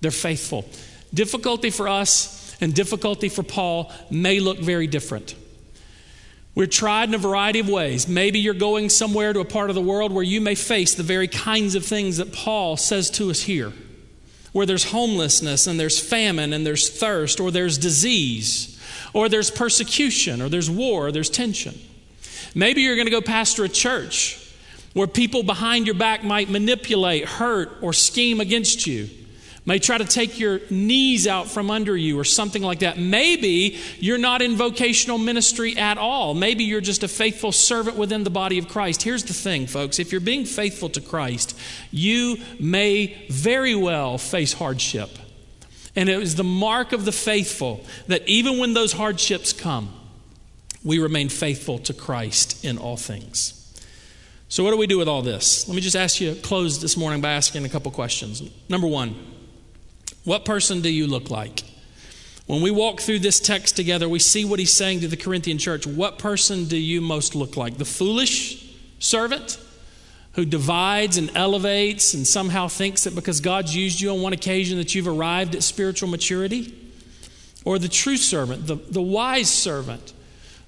they're 0.00 0.10
faithful. 0.10 0.68
Difficulty 1.14 1.70
for 1.70 1.88
us 1.88 2.56
and 2.60 2.74
difficulty 2.74 3.28
for 3.28 3.42
Paul 3.42 3.92
may 4.10 4.38
look 4.40 4.58
very 4.58 4.86
different. 4.86 5.34
We're 6.54 6.66
tried 6.66 7.08
in 7.08 7.14
a 7.14 7.18
variety 7.18 7.60
of 7.60 7.68
ways. 7.68 8.06
Maybe 8.06 8.38
you're 8.38 8.54
going 8.54 8.88
somewhere 8.88 9.32
to 9.32 9.40
a 9.40 9.44
part 9.44 9.70
of 9.70 9.74
the 9.74 9.82
world 9.82 10.12
where 10.12 10.22
you 10.22 10.40
may 10.40 10.54
face 10.54 10.94
the 10.94 11.02
very 11.02 11.26
kinds 11.26 11.74
of 11.74 11.84
things 11.84 12.18
that 12.18 12.32
Paul 12.32 12.76
says 12.76 13.10
to 13.12 13.30
us 13.30 13.42
here, 13.42 13.72
where 14.54 14.66
there's 14.66 14.84
homelessness 14.84 15.66
and 15.66 15.80
there's 15.80 15.98
famine 15.98 16.52
and 16.52 16.64
there's 16.64 16.88
thirst 16.88 17.40
or 17.40 17.50
there's 17.50 17.76
disease 17.76 18.80
or 19.12 19.28
there's 19.28 19.50
persecution 19.50 20.40
or 20.40 20.48
there's 20.48 20.70
war 20.70 21.08
or 21.08 21.12
there's 21.12 21.28
tension. 21.28 21.74
Maybe 22.54 22.82
you're 22.82 22.94
going 22.94 23.08
to 23.08 23.10
go 23.10 23.20
pastor 23.20 23.64
a 23.64 23.68
church 23.68 24.40
where 24.92 25.08
people 25.08 25.42
behind 25.42 25.86
your 25.86 25.96
back 25.96 26.22
might 26.22 26.48
manipulate, 26.48 27.24
hurt, 27.24 27.78
or 27.82 27.92
scheme 27.92 28.40
against 28.40 28.86
you 28.86 29.10
may 29.66 29.78
try 29.78 29.96
to 29.96 30.04
take 30.04 30.38
your 30.38 30.60
knees 30.70 31.26
out 31.26 31.48
from 31.48 31.70
under 31.70 31.96
you 31.96 32.18
or 32.18 32.24
something 32.24 32.62
like 32.62 32.80
that. 32.80 32.98
Maybe 32.98 33.78
you're 33.98 34.18
not 34.18 34.42
in 34.42 34.56
vocational 34.56 35.16
ministry 35.16 35.76
at 35.76 35.96
all. 35.96 36.34
Maybe 36.34 36.64
you're 36.64 36.82
just 36.82 37.02
a 37.02 37.08
faithful 37.08 37.50
servant 37.50 37.96
within 37.96 38.24
the 38.24 38.30
body 38.30 38.58
of 38.58 38.68
Christ. 38.68 39.02
Here's 39.02 39.24
the 39.24 39.32
thing, 39.32 39.66
folks 39.66 39.98
if 39.98 40.12
you're 40.12 40.20
being 40.20 40.44
faithful 40.44 40.90
to 40.90 41.00
Christ, 41.00 41.58
you 41.90 42.38
may 42.60 43.26
very 43.30 43.74
well 43.74 44.18
face 44.18 44.52
hardship. 44.52 45.10
And 45.96 46.08
it 46.08 46.20
is 46.20 46.34
the 46.34 46.44
mark 46.44 46.92
of 46.92 47.04
the 47.04 47.12
faithful 47.12 47.84
that 48.08 48.26
even 48.28 48.58
when 48.58 48.74
those 48.74 48.92
hardships 48.92 49.52
come, 49.52 49.94
we 50.82 50.98
remain 50.98 51.28
faithful 51.28 51.78
to 51.78 51.94
Christ 51.94 52.64
in 52.64 52.78
all 52.78 52.96
things. 52.96 53.60
So, 54.48 54.62
what 54.62 54.72
do 54.72 54.76
we 54.76 54.86
do 54.86 54.98
with 54.98 55.08
all 55.08 55.22
this? 55.22 55.66
Let 55.66 55.74
me 55.74 55.80
just 55.80 55.96
ask 55.96 56.20
you, 56.20 56.34
close 56.34 56.82
this 56.82 56.96
morning 56.96 57.20
by 57.20 57.32
asking 57.32 57.64
a 57.64 57.68
couple 57.68 57.90
questions. 57.90 58.42
Number 58.68 58.86
one, 58.86 59.16
what 60.24 60.44
person 60.44 60.80
do 60.80 60.90
you 60.90 61.06
look 61.06 61.30
like? 61.30 61.62
When 62.46 62.60
we 62.60 62.70
walk 62.70 63.00
through 63.00 63.20
this 63.20 63.40
text 63.40 63.76
together, 63.76 64.08
we 64.08 64.18
see 64.18 64.44
what 64.44 64.58
he's 64.58 64.72
saying 64.72 65.00
to 65.00 65.08
the 65.08 65.16
Corinthian 65.16 65.56
church. 65.56 65.86
What 65.86 66.18
person 66.18 66.66
do 66.66 66.76
you 66.76 67.00
most 67.00 67.34
look 67.34 67.56
like? 67.56 67.78
The 67.78 67.86
foolish 67.86 68.74
servant 68.98 69.58
who 70.32 70.44
divides 70.44 71.16
and 71.16 71.30
elevates 71.34 72.12
and 72.12 72.26
somehow 72.26 72.68
thinks 72.68 73.04
that 73.04 73.14
because 73.14 73.40
God's 73.40 73.74
used 73.74 74.00
you 74.00 74.10
on 74.10 74.20
one 74.20 74.32
occasion 74.32 74.78
that 74.78 74.94
you've 74.94 75.08
arrived 75.08 75.54
at 75.54 75.62
spiritual 75.62 76.08
maturity? 76.08 76.74
Or 77.64 77.78
the 77.78 77.88
true 77.88 78.18
servant, 78.18 78.66
the, 78.66 78.74
the 78.76 79.00
wise 79.00 79.50
servant 79.50 80.12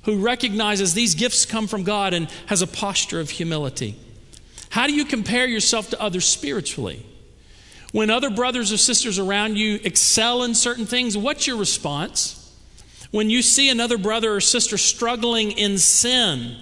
who 0.05 0.19
recognizes 0.19 0.95
these 0.95 1.15
gifts 1.15 1.45
come 1.45 1.67
from 1.67 1.83
God 1.83 2.15
and 2.15 2.31
has 2.47 2.63
a 2.63 2.67
posture 2.67 3.21
of 3.21 3.29
humility? 3.29 3.97
How 4.71 4.87
do 4.87 4.95
you 4.95 5.05
compare 5.05 5.47
yourself 5.47 5.91
to 5.91 6.01
others 6.01 6.27
spiritually? 6.27 7.05
When 7.93 8.11
other 8.11 8.31
brothers 8.31 8.73
or 8.73 8.77
sisters 8.77 9.19
around 9.19 9.57
you 9.57 9.81
excel 9.85 10.43
in 10.43 10.55
certain 10.55 10.87
things, 10.87 11.17
what's 11.17 11.47
your 11.47 11.57
response? 11.57 12.43
When 13.11 13.31
you 13.31 13.43
see 13.43 13.71
another 13.71 13.99
brother 13.99 14.35
or 14.35 14.41
sister 14.41 14.77
struggling 14.77 15.53
in 15.53 15.79
sin, 15.79 16.57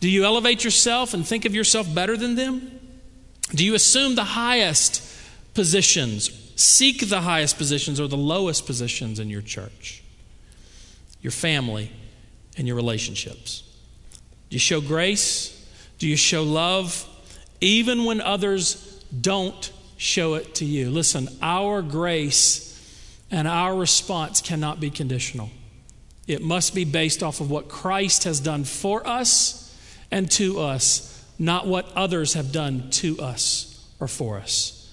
do 0.00 0.10
you 0.10 0.24
elevate 0.24 0.64
yourself 0.64 1.14
and 1.14 1.26
think 1.26 1.44
of 1.44 1.54
yourself 1.54 1.92
better 1.94 2.16
than 2.16 2.34
them? 2.34 2.80
Do 3.54 3.64
you 3.64 3.74
assume 3.74 4.14
the 4.14 4.24
highest 4.24 5.02
positions, 5.54 6.30
seek 6.56 7.08
the 7.08 7.20
highest 7.20 7.56
positions 7.56 8.00
or 8.00 8.08
the 8.08 8.16
lowest 8.16 8.66
positions 8.66 9.20
in 9.20 9.30
your 9.30 9.42
church, 9.42 10.02
your 11.22 11.30
family, 11.30 11.90
and 12.58 12.66
your 12.66 12.76
relationships? 12.76 13.62
Do 14.50 14.56
you 14.56 14.60
show 14.60 14.80
grace? 14.80 15.50
Do 15.98 16.08
you 16.08 16.16
show 16.16 16.42
love? 16.42 17.08
Even 17.60 18.04
when 18.04 18.20
others 18.20 19.04
don't 19.20 19.72
show 20.04 20.34
it 20.34 20.54
to 20.56 20.64
you. 20.64 20.90
Listen, 20.90 21.28
our 21.40 21.80
grace 21.80 22.70
and 23.30 23.48
our 23.48 23.74
response 23.74 24.42
cannot 24.42 24.78
be 24.78 24.90
conditional. 24.90 25.50
It 26.26 26.42
must 26.42 26.74
be 26.74 26.84
based 26.84 27.22
off 27.22 27.40
of 27.40 27.50
what 27.50 27.68
Christ 27.68 28.24
has 28.24 28.38
done 28.38 28.64
for 28.64 29.06
us 29.06 29.60
and 30.10 30.30
to 30.32 30.60
us, 30.60 31.24
not 31.38 31.66
what 31.66 31.90
others 31.96 32.34
have 32.34 32.52
done 32.52 32.90
to 32.90 33.18
us 33.18 33.86
or 33.98 34.06
for 34.06 34.38
us. 34.38 34.92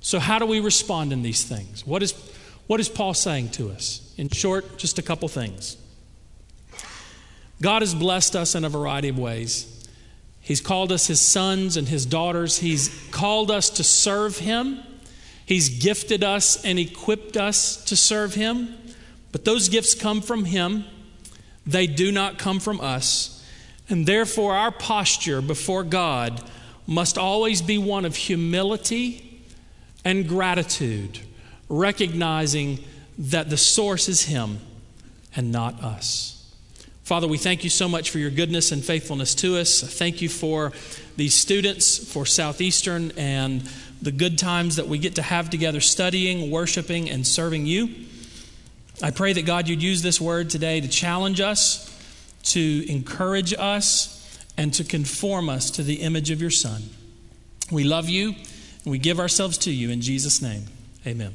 So, 0.00 0.20
how 0.20 0.38
do 0.38 0.46
we 0.46 0.60
respond 0.60 1.12
in 1.12 1.22
these 1.22 1.42
things? 1.42 1.86
What 1.86 2.02
is, 2.02 2.12
what 2.66 2.78
is 2.78 2.88
Paul 2.88 3.14
saying 3.14 3.50
to 3.50 3.70
us? 3.70 4.14
In 4.16 4.28
short, 4.28 4.78
just 4.78 4.98
a 4.98 5.02
couple 5.02 5.28
things. 5.28 5.76
God 7.60 7.82
has 7.82 7.94
blessed 7.94 8.36
us 8.36 8.54
in 8.54 8.64
a 8.64 8.68
variety 8.68 9.08
of 9.08 9.18
ways. 9.18 9.73
He's 10.44 10.60
called 10.60 10.92
us 10.92 11.06
his 11.06 11.22
sons 11.22 11.78
and 11.78 11.88
his 11.88 12.04
daughters. 12.04 12.58
He's 12.58 13.08
called 13.10 13.50
us 13.50 13.70
to 13.70 13.82
serve 13.82 14.38
him. 14.38 14.78
He's 15.46 15.70
gifted 15.82 16.22
us 16.22 16.62
and 16.64 16.78
equipped 16.78 17.38
us 17.38 17.82
to 17.86 17.96
serve 17.96 18.34
him. 18.34 18.76
But 19.32 19.46
those 19.46 19.70
gifts 19.70 19.94
come 19.94 20.20
from 20.20 20.44
him, 20.44 20.84
they 21.66 21.86
do 21.86 22.12
not 22.12 22.38
come 22.38 22.60
from 22.60 22.78
us. 22.82 23.42
And 23.88 24.06
therefore, 24.06 24.54
our 24.54 24.70
posture 24.70 25.40
before 25.40 25.82
God 25.82 26.42
must 26.86 27.16
always 27.16 27.62
be 27.62 27.78
one 27.78 28.04
of 28.04 28.14
humility 28.14 29.42
and 30.04 30.28
gratitude, 30.28 31.20
recognizing 31.70 32.84
that 33.16 33.48
the 33.48 33.56
source 33.56 34.10
is 34.10 34.24
him 34.24 34.58
and 35.34 35.50
not 35.50 35.82
us. 35.82 36.33
Father, 37.04 37.28
we 37.28 37.36
thank 37.36 37.64
you 37.64 37.70
so 37.70 37.86
much 37.86 38.08
for 38.08 38.18
your 38.18 38.30
goodness 38.30 38.72
and 38.72 38.82
faithfulness 38.82 39.34
to 39.36 39.58
us. 39.58 39.82
Thank 39.82 40.22
you 40.22 40.30
for 40.30 40.72
these 41.16 41.34
students, 41.34 42.10
for 42.10 42.24
Southeastern, 42.24 43.12
and 43.18 43.68
the 44.00 44.10
good 44.10 44.38
times 44.38 44.76
that 44.76 44.88
we 44.88 44.96
get 44.96 45.16
to 45.16 45.22
have 45.22 45.50
together 45.50 45.80
studying, 45.80 46.50
worshiping, 46.50 47.10
and 47.10 47.26
serving 47.26 47.66
you. 47.66 47.90
I 49.02 49.10
pray 49.10 49.34
that 49.34 49.44
God, 49.44 49.68
you'd 49.68 49.82
use 49.82 50.00
this 50.00 50.18
word 50.18 50.48
today 50.48 50.80
to 50.80 50.88
challenge 50.88 51.42
us, 51.42 51.90
to 52.44 52.90
encourage 52.90 53.52
us, 53.52 54.38
and 54.56 54.72
to 54.72 54.82
conform 54.82 55.50
us 55.50 55.70
to 55.72 55.82
the 55.82 55.96
image 55.96 56.30
of 56.30 56.40
your 56.40 56.50
Son. 56.50 56.84
We 57.70 57.84
love 57.84 58.08
you, 58.08 58.28
and 58.28 58.90
we 58.90 58.98
give 58.98 59.20
ourselves 59.20 59.58
to 59.58 59.70
you 59.70 59.90
in 59.90 60.00
Jesus' 60.00 60.40
name. 60.40 60.64
Amen. 61.06 61.34